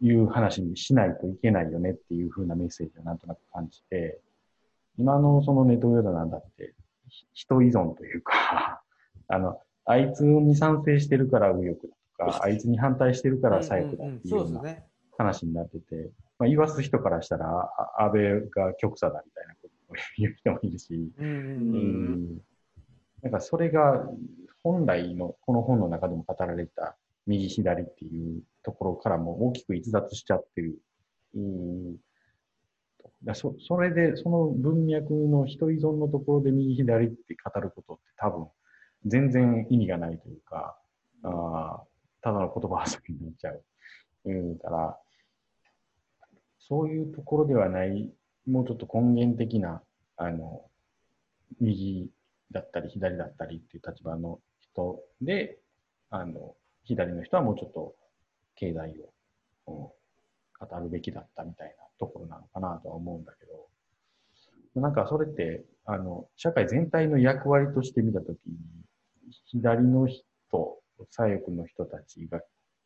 [0.00, 4.20] いう話にしないといけないよねっていう風なメッセージをなんとなく感じて、
[4.96, 6.72] 今のそのネトウヨダなんだって、
[7.08, 8.82] ひ人依存というか、
[9.26, 14.62] あの、あいつに賛成してるから右翼だとか、あいつに反対してるから左翼だっていうそような。
[15.18, 17.46] 話になってて、まあ、言わす人からしたら、
[17.98, 22.40] あ安倍が極左だみたいなことを言う人もいるし、うん、
[23.22, 24.04] なんかそれが
[24.62, 26.96] 本来のこの本の中でも語られた
[27.26, 30.78] 右左っていうところからも大きく逸脱しちゃってる。
[31.34, 31.96] うん
[33.24, 38.48] だそそれで、その文脈の人依存のところで右左って語ることって多分
[39.06, 40.76] 全然意味がないというか、
[41.22, 41.82] あ
[42.20, 43.64] ただの言葉遊びになっちゃう。
[44.24, 44.98] うん、から、
[46.58, 48.12] そういうところではない、
[48.46, 49.82] もうちょっと根源的な、
[50.16, 50.64] あの、
[51.60, 52.10] 右
[52.52, 55.58] だったり左だったりっていう立場の人で、
[56.10, 57.94] あの、左の人はもうちょっと
[58.54, 58.94] 経済
[59.66, 59.94] を、
[60.60, 68.56] 語るべきだったみたいなところなのかなとは思うんだけど、なんかそれって、あの、社会全体の役割として見たときに、
[69.46, 70.22] 左の人、
[71.10, 72.40] 左翼の人たちが、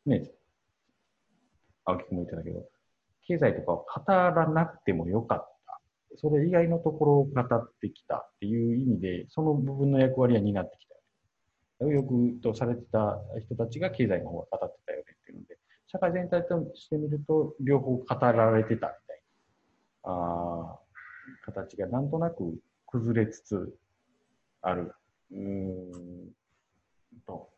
[0.05, 0.31] ね、
[1.85, 2.67] 青木君も言ってたけど、
[3.27, 5.56] 経済とかを語らなくてもよかった。
[6.15, 12.03] それ以外のところを語ってきたっていう意味で、その部分の役割は担ってきたよ。
[12.03, 19.21] くとされてた人たちが経済の方が語ってたよねっていうので、社会全体としてみると、両方語られてたみたい
[20.03, 20.79] な、あ
[21.45, 23.77] 形がなんとなく崩れつつ
[24.61, 24.93] ある。
[25.31, 25.91] うん
[27.25, 27.49] と、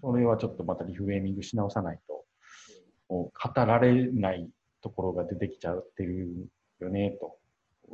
[0.00, 2.24] それはちょっとまたリフレーミングし直さないと、
[3.08, 4.48] 語られない
[4.80, 6.48] ところが出てきちゃってる
[6.80, 7.36] よね、と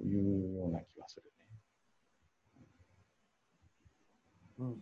[0.05, 1.30] いうような気がするね。
[4.59, 4.76] うん。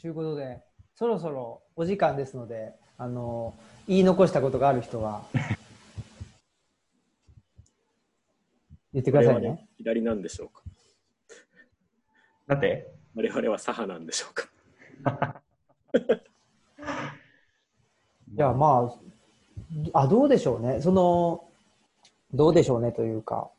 [0.00, 0.62] ということで、
[0.94, 3.54] そろそろお時間ですので、あの、
[3.88, 5.24] 言い残したことがある人は、
[8.92, 9.68] 言ってください我々ね。
[9.76, 10.62] 左なんでしょうか？
[12.46, 14.48] だって、我々は左派なんでしょうか？
[18.34, 18.90] いや、ま
[19.92, 20.80] あ、あ、どうでしょうね。
[20.80, 21.48] その、
[22.32, 23.50] どうでしょうねというか、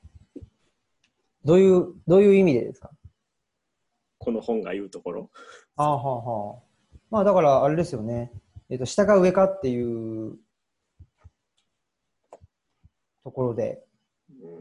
[1.47, 2.91] どういう、どういう意味でですか？
[4.17, 5.31] この本が言うところ。
[5.77, 6.61] ああ、はあ、はあ。
[7.09, 8.33] まあ、だから、あれですよね。
[8.69, 10.37] えっ、と、下か上かっていう
[13.23, 13.81] ところで、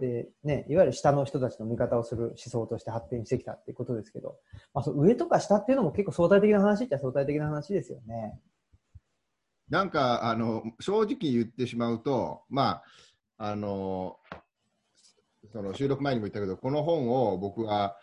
[0.01, 4.37] で、ね、いわゆる下の人たちの味方をする思想として発展してきたっていうことですけど、
[4.72, 8.39] まあ、その上とか下っていうのも結構相対的な話っちゃ相対的な話ですよね。
[9.68, 12.82] なんかあの正直言ってしまうと、ま
[13.39, 14.18] あ、あの
[15.53, 17.97] その収録前にも言ったけど、この本を僕は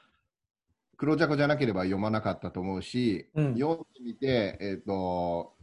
[0.98, 5.54] 黒ジャコじゃなければ読まなかったと思うし、うん読んでみて、えーと、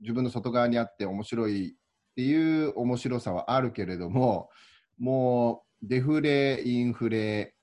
[0.00, 4.50] 自分の外側にあって面白いっていう面白さはあるけれども、
[4.98, 7.54] もうデフレ、インフレ、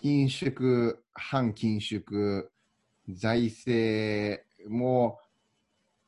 [0.00, 2.48] 緊縮、反緊縮、
[3.08, 5.18] 財政、も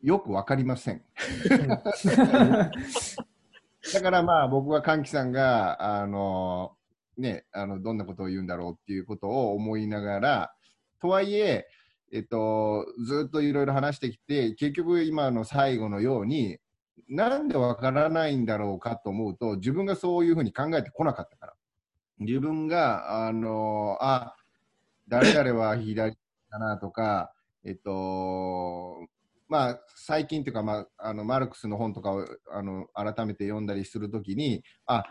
[0.03, 1.03] うよくわかりません。
[3.93, 6.77] だからまあ僕は歓喜さんが、あの、
[7.17, 10.55] ね、あの、どんなことを言うんだろうっていうことを思いながら、
[11.01, 11.67] とはいえ、
[12.13, 16.59] えっと、ずっといろいろ話してきて、結局今の最後のように、
[17.09, 21.55] なんでわからないんだろうかと思うと、自分がそういうふうに考えてこなかったから。
[22.19, 24.35] 自分が、あの、あ、
[25.09, 26.17] 誰々は左
[26.51, 27.33] だなとか、
[27.65, 29.07] えっと、
[29.49, 35.05] まあ、最近というか、まあ、あのマルクスの本とかをあの改めて読んだりするときにあ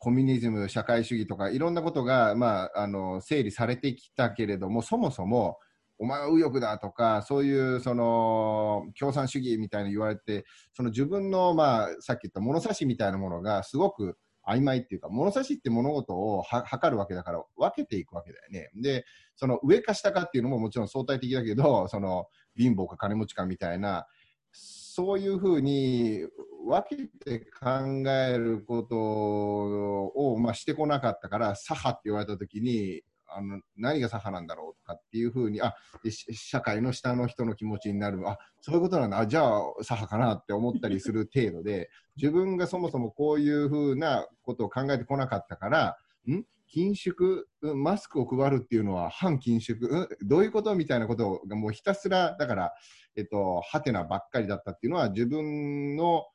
[0.00, 5.58] コミュニズム社会主義とかいろんなことが、まあ、あの整理されてきたけれどもそもそも
[5.98, 10.44] お前は右翼だとかそういうその共産主義みたいに言われて
[10.74, 14.18] その自分の、まあ、さっき言った物差しみたいなものがすごく
[14.48, 18.70] 曖昧っていうか物差しって物事を測るわけだから分けていくわけだよね。
[18.76, 22.26] でその上か下かっていうのももちろん相対的だけど その
[22.56, 24.06] 貧乏か金持ちかみたいな
[24.52, 26.20] そういうふうに
[26.66, 35.74] 分けて考えることを、まあ、してこなかったから左派って言われた時にあの何が左派なんだろうとかっていうふうにあ
[36.10, 39.18] 社会の下の人の気持ちになるあそういうことなんだ。
[39.18, 45.96] あじゃあ左派かなって思ったりする程度で 自分がそもそもこういうふうなことを考えてこなかったから
[46.30, 46.44] ん？
[46.74, 52.72] 緊縮、マスクを配るっていうのは反緊縮、どういうことみたいなことがもうひたすら、だから、
[53.14, 56.26] えっと、はてなばっかりだったっていうのは、自分の、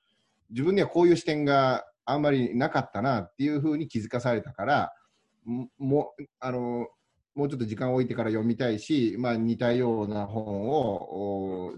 [0.50, 4.94] 自分にはこういう視点があんまりなかったなっていうふうに気づかされたから、
[5.46, 6.88] もう、あの、
[7.34, 11.74] もうちょっと時間を置いてから読みたいし、まあ、似たような本を、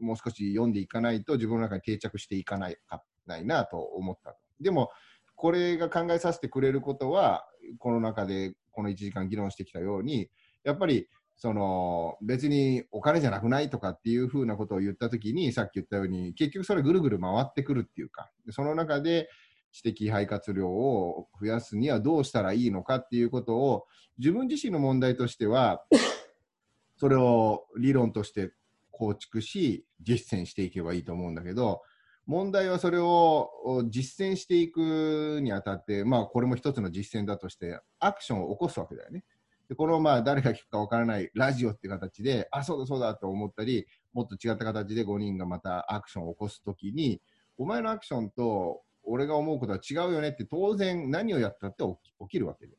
[0.00, 4.36] もう少し読んでいかないと自分の中に定着していかないかないなと思った。
[4.60, 4.90] でも、
[5.34, 7.44] これが考えさせてくれることは、
[7.78, 10.30] この中でこの1時間議論してきたように、
[10.64, 19.28] やっぱりその別にお金じゃなくないとかっていうふうなことを言ったときに、さっき言ったように、結局それぐるぐる回ってくるっていうか、その中で
[19.72, 23.86] 知的肺活量を増やすにはどうしたらいいのかっていうことを、
[24.18, 25.84] 自分自身の問題としては、
[26.96, 28.52] それを理論として
[28.90, 31.82] 構築し、実践していけばいいと思うんだけど、
[32.26, 39.24] 問題はそれをお実践していくにあたって、まあ、これも一つの実践だとして、アクションを起こすわけだよね。
[39.68, 47.20] でこのまあ誰が聞くかわからないラジオって形で、あ、そうだそうだと思ったり、もっと違った形で5人がまたアクションを起こすときに、
[47.58, 52.72] お前のアクションと俺が思うことは違うよねって当然何をやったって起き起きるわけで。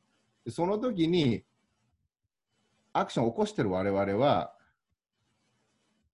[0.44, 1.44] でその時に、
[2.92, 4.54] アクションを起こしてる我々は、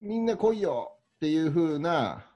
[0.01, 2.27] みんな来いよっていう風な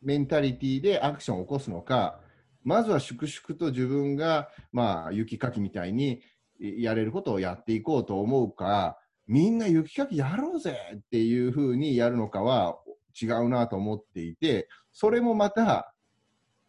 [0.00, 2.20] メンタリティでアクションを起こすのか、
[2.64, 6.22] まずは粛々と自分が、まあ、雪かきみたいに
[6.58, 12.76] やれることをやっていこうと思うか、みんな雪かきやろうぜっていう風にやるのかは
[13.20, 15.91] 違うなと思っていて、それもまた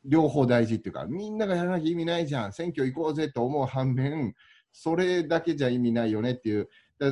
[0.05, 4.35] 両方大事っていうか、みんながやらなきゃ意味ないじゃん、選挙行こうぜと思う反面、
[4.71, 6.69] それだけじゃ意味ないよねっていう、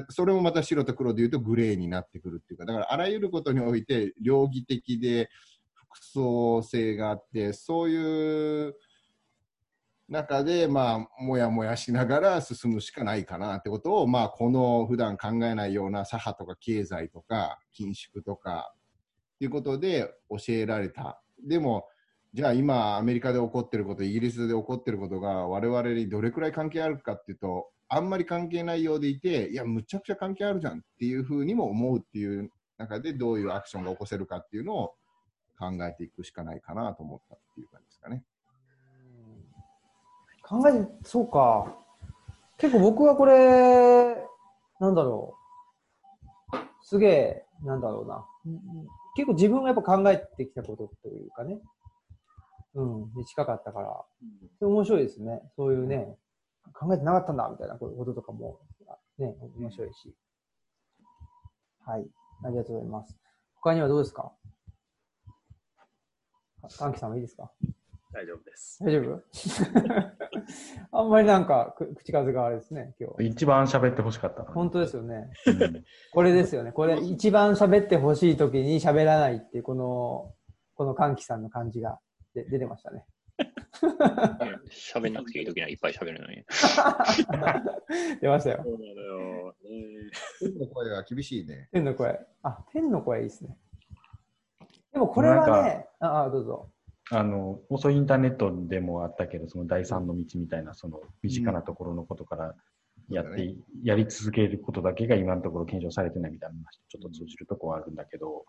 [0.10, 5.30] それもまた白と黒で言うとグレーになってくるっていうか、だからあらゆることにおいて両義的で
[5.74, 8.76] 複層性があって、そういう
[10.12, 18.74] 中で、まあ、もやもやしながら進むしかないかなってことを、まあ、この普段考えないような左派とか経済とか緊縮とか
[19.36, 21.22] っていうことで教えられた。
[21.48, 21.88] でも、
[22.34, 34.96] じゃあ今アメリカで起こっていること、イギリスで起こっていることが我々にどれくらい関係あるかっていうと、あんまり関係ないようでいて、いや、むちゃくちゃ関係あるじゃんっていうふうにも思うっていう中で、どういうアクションが起こせるかっていうのを
[35.60, 38.24] 考えていくしかないかなと思ったっていう感じですかね。
[40.42, 41.76] 考えて、そうか。
[42.58, 44.16] 結構僕はこれ、
[44.80, 45.36] なんだろ
[46.54, 46.58] う。
[46.82, 48.26] すげえ、なんだろうな。
[49.18, 51.60] 結構自分がやっぱ考えてきたことというかね。
[52.74, 54.06] うん、に近かったから。
[54.60, 55.42] それ面白いですね。
[55.56, 56.18] そういうね、
[56.74, 58.60] 考えてなかったんだみたいなこととかも、
[59.18, 60.16] ね、面白いし。
[61.86, 62.06] はい。
[62.44, 63.18] ありがとうございます。
[63.56, 64.32] 他にはどうですか？
[66.78, 67.52] かんきさんはいいですか？
[68.14, 68.84] 大丈夫です。
[68.84, 69.22] 大丈夫？
[71.00, 73.26] あんまりなんかく口数があれですね、今日。
[73.28, 75.32] 一番喋ってほしかった本当ですよね。
[75.48, 76.72] うんこれですよね。
[76.72, 80.34] これ一番喋ってほしい時に喋らないっていう、この、
[80.76, 82.00] この歓喜さんの感じが
[82.34, 83.06] で出てましたね。
[84.70, 86.44] 喋んなくていいときにはいっぱい喋るのに。
[88.22, 88.62] 出ましたよ。
[88.64, 89.56] そうなのよ。
[89.64, 91.70] ね天の声は厳しいね。
[91.72, 92.20] 天の声。
[92.44, 93.58] あ、天の声いいですね。
[94.94, 96.70] でもこれはね、ああ、どうぞ。
[97.10, 102.56] あの、遅いインターネットでもあったけど、その第三の道みたいな、その身近なところのことから
[103.10, 106.56] やって、うんやり続けることだけが今のところ検証されてないみたいな
[106.88, 108.46] ちょっと通じるところはあるんだけど、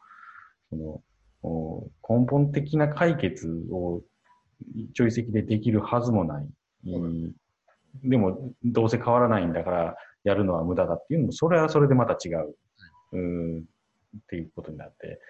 [0.69, 1.03] その、お
[1.43, 4.03] 根本的な解決を
[4.75, 6.47] 一朝一夕でできるはずもない。
[6.87, 7.33] うん
[8.05, 12.57] でも、どうせ変わらないんだから、やるのは無駄だっていうのも、それはそれでまた違う。
[13.13, 13.63] うん、っ
[14.29, 15.21] ていうことになって。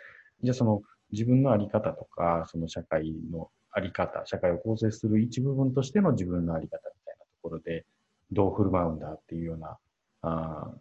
[0.43, 7.85] じゃあその自分のあり方とか、その社会のあり方、社会を構成する一部分としての自分のあり方みたいなところで、
[8.31, 9.79] どう振る舞うんだっていうような、
[10.23, 10.79] あー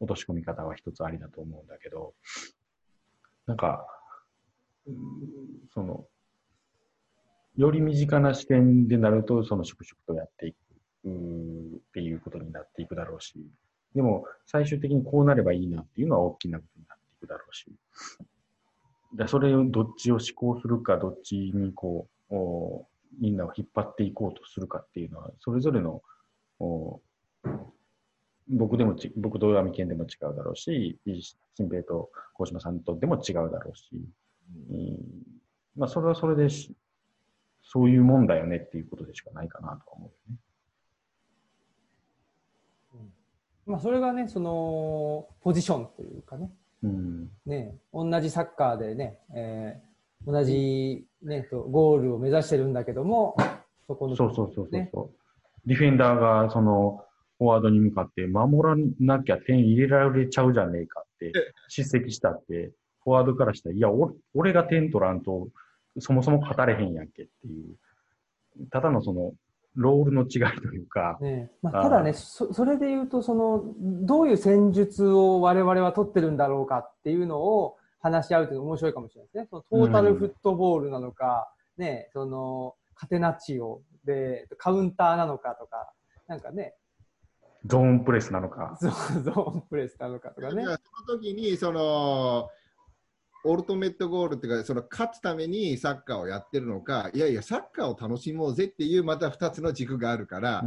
[0.00, 2.14] 落とし込み方は一つありだと思うんだけど、
[3.46, 4.03] なんか、うん
[5.72, 6.06] その、
[7.56, 10.56] より身近な視点でなると、その粛々とやっていく
[11.06, 13.34] っていうことになっていくだろうし、
[13.94, 17.66] でも最終的にこうなればいいなっていうのは大きなことになっていくだろうし、
[19.14, 22.86] だそれをどっちを思考するか、どっちにこう、お
[23.20, 26.02] みんなを引っ張っていこうとするかっていうのは、それぞれの、
[26.58, 27.00] お
[28.48, 30.98] 僕でもち、僕と網県でも違うだろうし、
[31.54, 33.84] 新平と鴻島さんとでも違うだろうし、
[34.70, 34.98] うん。
[35.76, 36.74] まあ、それはそれでし、
[37.62, 40.36] そういうもんだよねっていうことでしかないかなとは思うよね。
[43.66, 46.50] まあ、それがね、その、ポジションというかね、
[46.82, 47.30] うん。
[47.46, 49.94] ね、同じサッカーでね、えー
[50.26, 53.36] 同じ、ね、とゴールを目指してるんだけども、
[53.86, 55.10] そこの、そうそうそうそう
[55.66, 57.04] ディフェンダーがその
[57.38, 61.32] フォワードに向かって守らなきゃ点入れられちゃうじゃねえかって
[61.68, 62.72] 叱責したって、
[63.04, 65.48] フォワードからしたら、いや、俺俺が点取らんと、
[65.98, 69.32] そもそも勝たれへんやんけっていう、ただのその、
[69.76, 79.48] ロールの違いというか、ねまあ、ただねそ、それで言うとその、どういう戦術を我々は取ってるんだろうかっていうのを話し合うというのが面白いかもしれないですね。
[79.50, 85.90] そのトータルフットボールなのか、ね、そのカテナッチオでカウンターなのかとか、
[86.28, 86.74] なんかね、
[87.66, 88.78] ゾーンプレスなのか。
[88.80, 90.62] ゾーンプレスなのかとかね。
[90.64, 90.76] その
[91.18, 92.50] 時にその
[93.44, 100.62] オルトメットゴールっていうかその勝つためにサッカーをやってるのかいやいやサッカーを楽しもうぜっていうまた2つの軸があるから、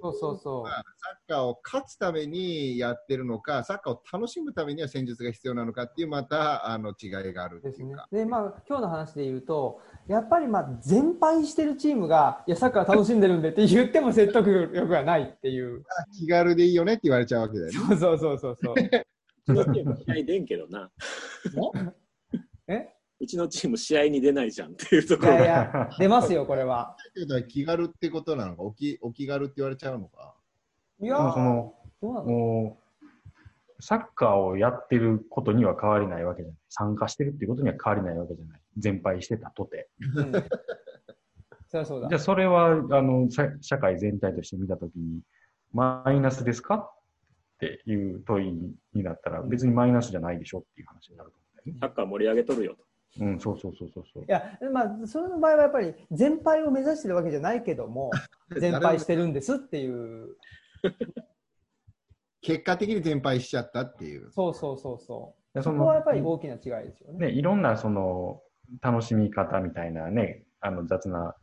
[0.00, 0.68] そうそうそう。
[0.68, 0.82] サ
[1.26, 8.08] ッカーを勝つためにやってるのかサッカーを楽しむためには戦術が必要なのかっていうまたあの違いがあるってですねいうか。。
[8.12, 15.84] で、まあ、今日の話で言うと、やっぱりまあ、全敗してるチームが、いや、サッカー楽しんでるんでって言っても説得力がないっていう。
[16.18, 17.72] 気軽でいいよねって言われちゃうわけだよね。
[17.72, 18.74] そうそうそうそうそう。
[18.74, 19.17] う
[19.48, 20.90] ちのチーム試合出んけどな。
[22.68, 22.88] え？
[23.20, 25.38] うちのチーム試合に出ないじゃんっていうといころが。
[25.38, 26.96] やいや、出ますよ、これは。
[27.48, 28.62] 気軽ってことなのか？
[28.62, 30.34] おきお気軽って言われちゃうのか？
[31.00, 32.26] いやそのどうなの？
[32.26, 32.78] も
[33.78, 36.58] う、サッカーをやってることには変わりないわけじゃない。
[36.68, 38.60] 参加してるっていうことには変わりないわけじゃない。
[38.76, 39.88] 全敗してたとて。
[40.14, 40.32] うん。
[40.32, 42.20] そりゃそうだじゃあ、。
[42.20, 45.20] それは、あの、社社会全体として見たときに、
[45.72, 46.90] マイナスですか？
[47.58, 48.52] っていう問い
[48.94, 51.78] になったら、別にマイナスじゃないでしょっていう話になると思うんだよね。
[51.80, 52.84] サッカー盛り上げとるよと。
[53.20, 54.26] うん、そうそうそうそうそうい。
[54.28, 58.10] や、まあ、それの場合はやっぱり、全敗を目指してるわけじゃないけども、
[58.60, 60.36] 全敗してるんですっていう。
[62.40, 64.30] 結果的に全敗しちゃったっていう。
[64.30, 65.62] そうそうそうそう。
[65.62, 67.26] そこはやっぱり大きな違いですよね。
[67.26, 68.40] ね、いろんなその
[68.80, 71.34] 楽しみ方みたいなね、あの雑な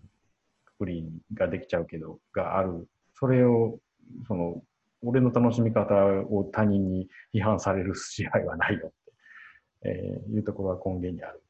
[0.63, 2.87] くくりができちゃうけど、がある。
[3.13, 3.79] それを、
[4.27, 4.61] その、
[5.01, 5.93] 俺の楽しみ方
[6.29, 8.95] を他人に批判される試合はないよって、
[9.83, 11.41] えーいうところは根源にある。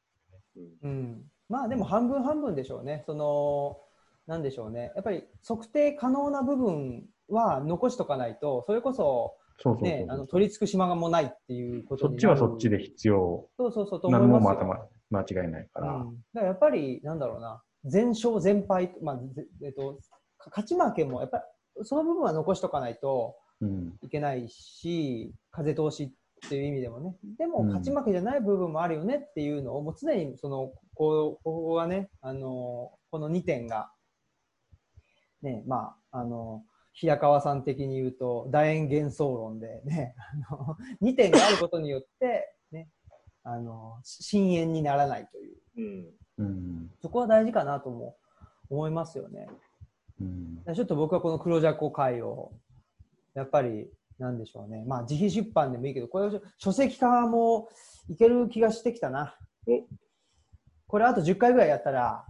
[0.82, 3.02] うん、まあでも半分半分でしょうね。
[3.06, 3.78] その、
[4.26, 4.92] なんでしょうね。
[4.94, 13.48] やっぱり測定可能な部分は残しとかないと、それこそ、そうそうそうね、あの取り付く島がもないっていうことそっちはそっちで必要。
[13.56, 14.66] そうそうそうと思い何もますよ。
[14.66, 15.94] またま間違いないから。
[15.94, 19.98] うん、だからやっぱり、なんだろうな、全勝、全敗、まあぜえっと、
[20.38, 21.44] か勝ち負けも、やっぱり
[21.84, 23.94] その部分は残しとかないとうん。
[24.02, 26.04] いけないし、風通し
[26.46, 33.90] っていう意味でもね、でもうん勝ち負けじゃない部分もあるよねっていうのを、もう常にその、こう、ここはね、あの、この2点が、
[35.42, 40.14] ね、まあ、あの、平川さん的に言うと、楕円幻想論でね、
[40.50, 42.88] あの、2点があることによって、ね、
[43.42, 45.56] あの、深淵にならないという。
[46.38, 46.46] うん。
[46.46, 46.90] うん。
[47.00, 48.16] そこは大事かなとも
[48.68, 49.46] 思いますよね。
[50.20, 50.74] うん。
[50.74, 52.52] ちょっと僕はこの黒ジャコ会を、
[53.34, 53.88] やっぱり、
[54.18, 54.84] なんでしょうね。
[54.86, 57.68] まあ、自費出版でもいいけど、これを書籍化も
[58.08, 59.36] いける気がしてきたな
[59.66, 59.86] お。
[60.86, 62.24] これあと10回ぐらいやったら、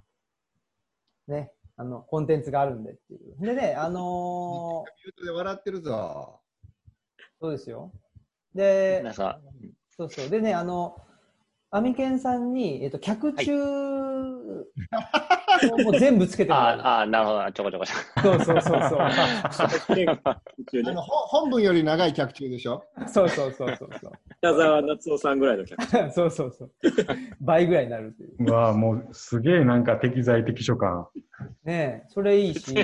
[1.28, 3.36] ね、あの、コンテンツがあるんでっていう。
[3.40, 6.40] でね、あのーミュートで笑ってるぞ。
[7.40, 7.92] そうですよ。
[8.54, 9.02] で、
[9.96, 10.30] そうそう。
[10.30, 10.96] でね、あの、
[11.70, 14.35] アミケンさんに、えっと、客中
[15.72, 16.80] を もう全部つけてもらう。
[16.80, 18.22] ああ、なるほど、ちょこちょこちょこ。
[18.22, 19.00] そうそうそうそう。
[20.86, 22.84] あのほ本文より長い客中でしょ？
[23.06, 24.12] そうそうそうそうそう。
[24.38, 25.82] 北沢夏夫さんぐらいの客。
[26.12, 26.72] そうそうそう。
[27.40, 28.34] 倍ぐらいになるっていう。
[28.40, 31.06] うわあもうすげえなんか適材適所感。
[31.64, 32.72] ねえ、それいいし。
[32.72, 32.78] い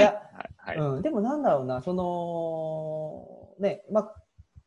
[0.00, 0.14] や、
[0.58, 0.78] はい。
[0.78, 4.14] うん、でもなんだろうな、その、ね、まあ、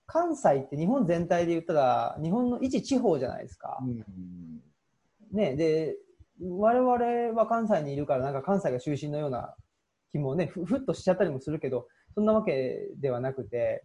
[0.08, 3.80] 関西って日本全体で言ったら、日本の一地方じゃないですか。
[5.32, 5.96] ね、で、
[6.42, 9.56] 我々は関西にいるから、なんか関西が中心のような
[10.12, 13.84] 気もね、ふふっとしちゃったりもするけど、そんなわけではなくて、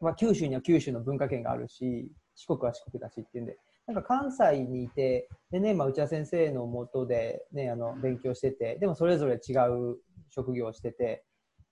[0.00, 3.56] まあ、九州には九州の文化圏があるし、四国は四国だしっていうんで、
[3.86, 9.98] なんか関西にいて、でね、まあ、内田先生のもとでね、あの、勉強してて、でもそれぞれ違う
[10.30, 11.24] 職業をしてて、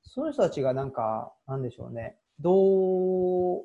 [0.02, 3.64] その人たちがなんか、なんでしょうね、同、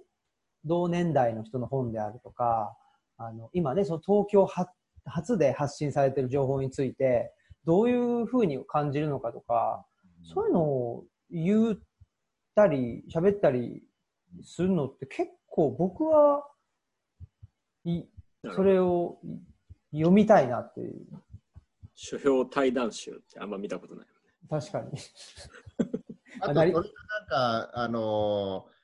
[0.64, 2.76] 同年代の人の本であるとか、
[3.18, 4.72] あの、今ね、その東京発
[5.06, 7.32] 初で発信されてる情報について、
[7.65, 9.86] どういうふうに感じるのかとか、
[10.23, 11.80] そういうのを言っ
[12.56, 13.84] たり、喋ったり
[14.44, 16.48] するのって結構僕は、
[17.84, 18.03] い
[18.53, 19.19] それを
[19.91, 21.06] い読みたいなっていう。
[21.98, 24.07] 書評対談集ってあんま見たことない。
[24.49, 24.91] 確かに。
[26.41, 28.76] あと、なりそれがなんか、あのー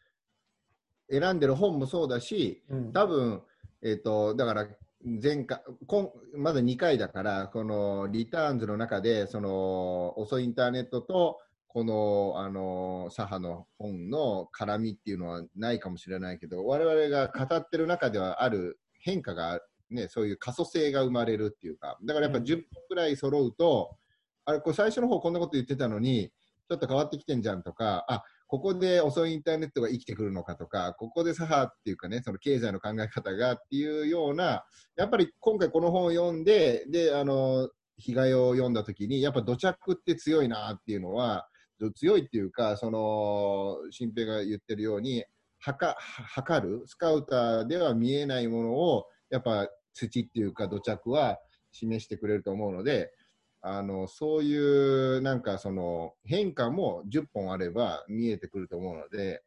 [1.11, 2.93] 選んでる本もそうだし、うん。
[2.93, 3.41] 多分、
[3.81, 4.67] えっ、と、だから、
[5.03, 19.59] 前回、今まだ2回だから、このリターンズの中で、その、遅いインターネットと、この、あの、左派の本の絡みっていうのはないかもしれないけど、我々が語ってる中ではある変化が、
[19.89, 22.43] ね、そういう可塑性が生まれるっていうか、だからやっぱうん。
[22.43, 23.97] 10本くらい揃うと、
[24.45, 26.31] あれ、これ最初の方こんなこと言ってたのに、
[26.69, 34.65] ちょっと変わってきてんじゃんとか、あ、ここで遅いインターネットが生きてくるのかとか、ここで左派っていうかね、その経済の考え方がっていうような、
[34.97, 41.47] やっぱり今回この本を読んで、で、あの、被害を読んだ時に、やっぱ土着って強いなっていうのは、
[41.95, 45.23] 強いっていうか、その、新平が言ってるように、
[45.59, 51.37] はか、測る、スカウターでは見えないものを、やっぱ土っていうか土着は
[51.71, 53.13] 示してくれると思うので、
[53.61, 59.43] あの、そういう、なんかその、変化も10本あれば見えてくると思うので、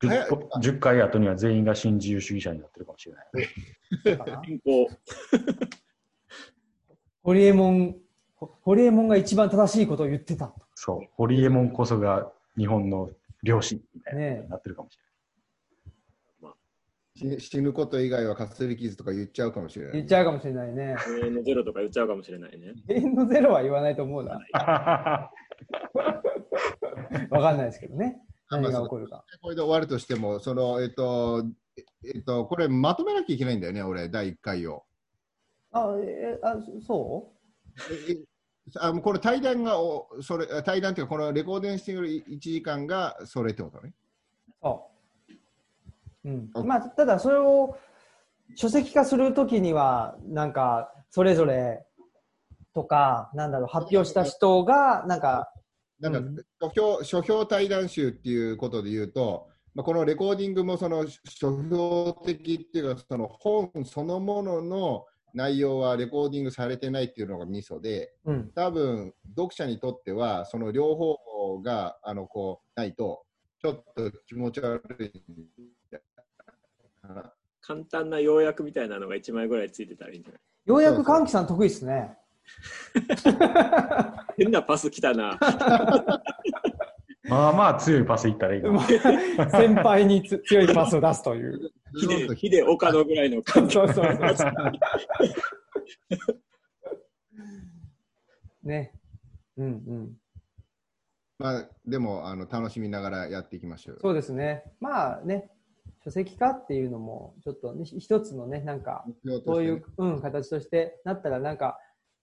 [0.00, 3.26] 早い 10, 10回後には全員が新自由主義者になってるかもしれない。
[7.22, 7.96] ホリエモン、
[8.34, 10.52] ホホリエモンが一番正しいことを言ってた。
[10.74, 11.06] そう。
[11.14, 13.10] ホリエモンこそが日本の
[13.42, 15.03] 良心みたいなになってるかもし死
[17.16, 19.94] 死ぬこと以外はかすり傷とか言っちゃうかもしれない。
[19.94, 20.96] 言っちゃうかもしれないね。
[21.22, 22.74] 永遠のゼロとか言っちゃうかもしれないね。
[22.88, 24.40] 永遠のゼロは言わないと思うな。
[27.30, 28.20] わかんないですけどね。
[28.50, 29.24] まあ何が起こるか。
[29.40, 31.44] これで終わるとしても、その、えっと、
[32.04, 34.84] えっと、これまとめなきゃいけないんだよね、俺、第1回を。
[35.70, 37.32] あ、え、あ、そ
[38.08, 38.24] ええ
[38.80, 43.92] あもうこれ対談がおそれ対談っていうかこのレコーディングしてる1時間がそれってことね。
[44.48, 44.93] うそう。
[46.24, 46.62] うんあ。
[46.62, 47.76] まあ、ただそれを
[48.54, 51.84] 書籍化するときには、なんか、それぞれ
[52.74, 55.50] とか、なんだろう、発表した人が、なんか、
[56.00, 68.50] なんか、うん書評書評対談集っていうことで言うと、まあ、このレコーディングもその書評的っていうかその本そのものの内容はレコーディングされてないっていうのがミソでうん。
[68.54, 73.24] 多分読者にとってはその両方があのこうないと
[73.60, 75.12] ちょっと気持ち悪い。
[77.60, 80.40] 簡単な要約みたいなのが1枚ぐらいついてたらいいんじゃない？
[80.66, 82.16] ようやく歓喜さん得意ですね。
[84.36, 85.38] 変なパス来たな。
[87.26, 88.78] まあまあ強いパスいったらいいな。
[89.50, 91.70] 先輩につ強いパスを出すという。
[91.98, 93.74] ヒデ、ヒデ岡野ぐらいの感じ。
[93.74, 94.52] そうそうそうそう。
[98.68, 98.92] ね。
[99.56, 100.16] うんうん。
[101.38, 103.98] まあ、でもあの楽しみながらやっていきましょう。
[104.00, 104.64] そうですね。
[104.80, 105.50] まあね、
[106.04, 109.04] 書籍化っていうのも、ちょっとね、一つのね、なんか、
[109.46, 111.78] そういう、うん、形としてなったら、なんか、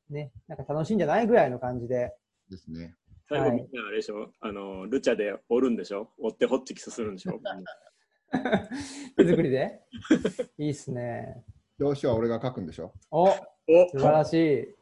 [0.09, 2.13] ね、なんか楽しいんじゃないぐらいの感じで。
[2.49, 2.95] ですね。
[3.27, 4.29] 最後はいみんなあれでしょ？
[4.41, 6.09] あの、ルチャで折るんでしょ？
[6.19, 7.39] 折ってホッチキスするんでしょ？
[9.17, 9.81] 手作りで？
[10.59, 11.43] いいっすね。
[11.79, 12.93] 表紙は俺が書くんでしょ？
[13.09, 14.75] おお素晴らしい。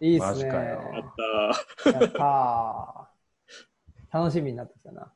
[0.00, 0.26] おいいっすね。
[0.26, 1.14] マジかよやっ
[1.84, 5.12] たーやったー楽しみになってきたな。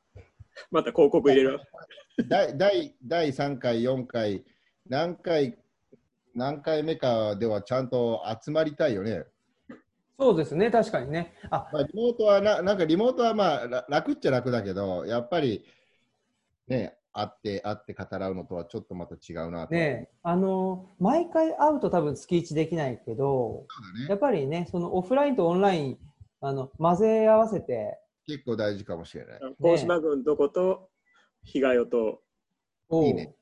[0.70, 1.60] また広告入れる
[2.28, 4.44] 第第第3回、4回、
[4.86, 5.58] 何回、
[6.34, 9.24] 何回目かではちゃんと集まりたいよね。
[10.18, 11.34] そうですね、確かにね。
[11.50, 15.64] あ、まあ、リモートはな、なんかリモートはまあら楽っちゃ楽だけど、やっぱり
[16.68, 19.74] ね、会って、会って語らうのとはちょっとまた違うなと。
[19.74, 23.66] ねあの、毎回会うと多分月1できないけど、
[24.02, 25.98] ねやっぱりね、そのオフラインとオンライン、
[26.40, 27.98] あの、混ぜ合わせて、
[28.30, 29.40] 結構大事かもしれない。
[29.58, 30.88] 大島君とこと、
[31.42, 32.22] 日賀代と、
[32.92, 33.34] いいね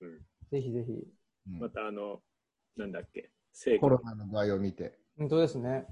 [0.00, 0.18] うん
[0.50, 0.92] ぜひぜひ。
[0.92, 2.22] うんまたあの、
[2.76, 4.98] なんだっけ、聖コロナの具合を見て。
[5.18, 5.86] 本当ですね。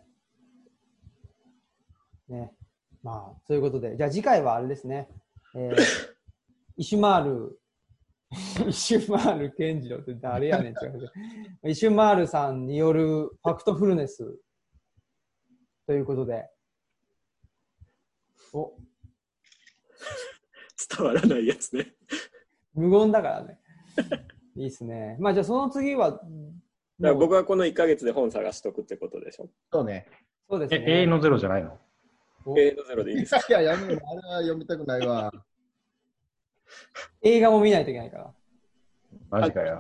[2.29, 2.55] ね。
[3.03, 5.09] まあ、そういうことで、じゃあ次回はあれですね。
[5.55, 5.83] えー、
[6.79, 7.61] イシュマール、
[8.67, 14.39] イシュマール健次郎って誰やねんって言われてイシュマールさんによるファクトフルネス
[15.87, 16.49] ということで。
[18.53, 18.73] お、
[20.97, 21.95] 伝わらないやつね。
[22.75, 23.59] 無言だからね。
[24.57, 25.17] いいっすね。
[25.21, 26.25] まあじゃあその次は、だか
[27.01, 29.49] ら僕はこの1ヶ月で本探しとくってことでしょ。
[29.73, 30.07] そうね。
[30.49, 30.85] そうですえ、ね。
[30.99, 31.79] 永遠のゼロじゃないの？
[32.45, 33.41] お永遠のゼロでいいですか？
[33.49, 34.01] いや、やめろ。
[34.11, 35.33] あれは読みたくないわ。
[37.23, 38.35] 映画も見ないといけないから。
[39.31, 39.79] マジかよあ。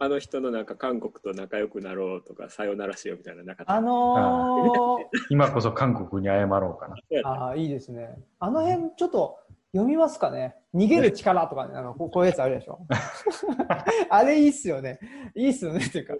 [0.00, 3.72] のあの人のなんか韓国と仲良くなろうとか、さよならしようみたいななかった。
[3.72, 4.98] あのー、
[5.30, 6.96] 今こそ韓国に謝ろうかな。
[7.28, 8.16] ああ、いいですね。
[8.38, 9.38] あの辺、ちょっと
[9.72, 10.56] 読みますかね。
[10.74, 12.86] 逃げる力とかね、なんかこうこういうやつあるでしょ。
[14.10, 14.98] あれいいっすよね。
[15.34, 15.84] いいっすよね。
[15.84, 16.14] っていうか、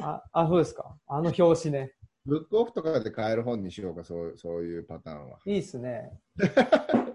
[0.00, 0.96] あ、あそうですか。
[1.06, 1.92] あの表紙ね。
[2.26, 5.38] ブックオフとかで買える本にしようか、そうそういうパターンは。
[5.44, 6.18] いいっすね。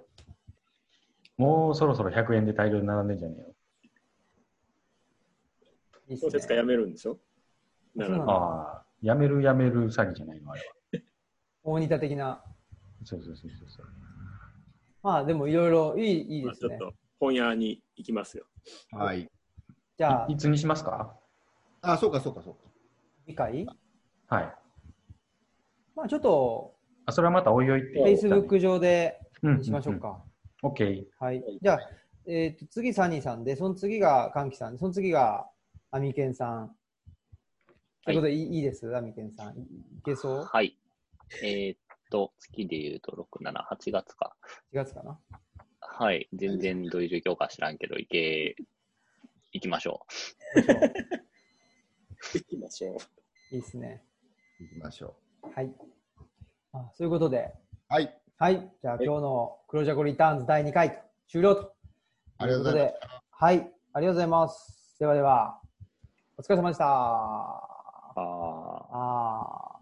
[1.38, 3.56] もうそろそろ100円で大量に並んでんじゃねえよ。
[6.18, 6.61] 小説家ね。
[6.61, 7.18] 辞めるんでしょ？
[7.95, 11.02] ならそうなんだああ、やめるやめる詐欺じゃないのあれは。
[11.64, 12.44] 大仁田的な。
[13.03, 13.86] そうそうそうそうそう。
[15.02, 16.91] まあでもいろいろいいいいですねまあちょっ。
[16.91, 18.45] と本屋に行きますよ。
[18.91, 19.30] はい。
[19.98, 21.15] じゃあいいつにしますか？
[21.81, 22.60] あ、そうかそうかそうか。
[23.26, 23.65] 次回？
[24.27, 24.53] はい。
[25.95, 26.76] まあちょっと
[27.06, 28.03] あ、それはまたおいおいって。
[28.03, 29.99] Facebook 上でうんにしましょう。
[29.99, 30.22] か。
[30.64, 31.03] うんうん、OK。
[31.19, 31.44] はい。
[31.61, 31.80] じゃあ、
[32.26, 35.49] えっ、と、次サニーさんで、その次が歓喜さんで、その次が
[35.91, 36.76] アミケンさん。
[38.06, 38.95] ということで、いい、いいです？
[38.95, 39.57] アミケンさん。
[39.57, 39.66] いい
[40.06, 40.44] けそう？
[40.44, 40.78] はい。
[41.44, 41.80] えーっ
[42.11, 44.36] と、月で言うと6、7、8月か。
[44.74, 45.20] ?4 月かな？
[45.80, 46.28] はい。
[46.34, 48.56] 全然どういう状況か知らんけど、行け、
[49.52, 50.06] 行きましょ
[52.34, 52.98] 行きましょう。
[53.56, 54.03] いいですね。
[54.60, 55.16] 行きましょ
[55.56, 55.74] はい。
[56.74, 57.52] あそういうことで、
[57.90, 57.94] う。
[57.94, 58.22] はい。
[58.38, 58.72] はい。
[58.82, 61.76] じゃあ、今日の黒ジャコリターンズ第2回と終了と。
[62.38, 62.94] ありがとうございます。
[62.94, 63.07] す。
[63.32, 63.57] はい。
[63.57, 64.98] ありがとうございます。
[64.99, 65.61] ではでは、
[66.40, 66.86] お疲れ様でした。
[66.86, 66.88] う。
[66.88, 68.22] あー
[68.91, 69.78] あー。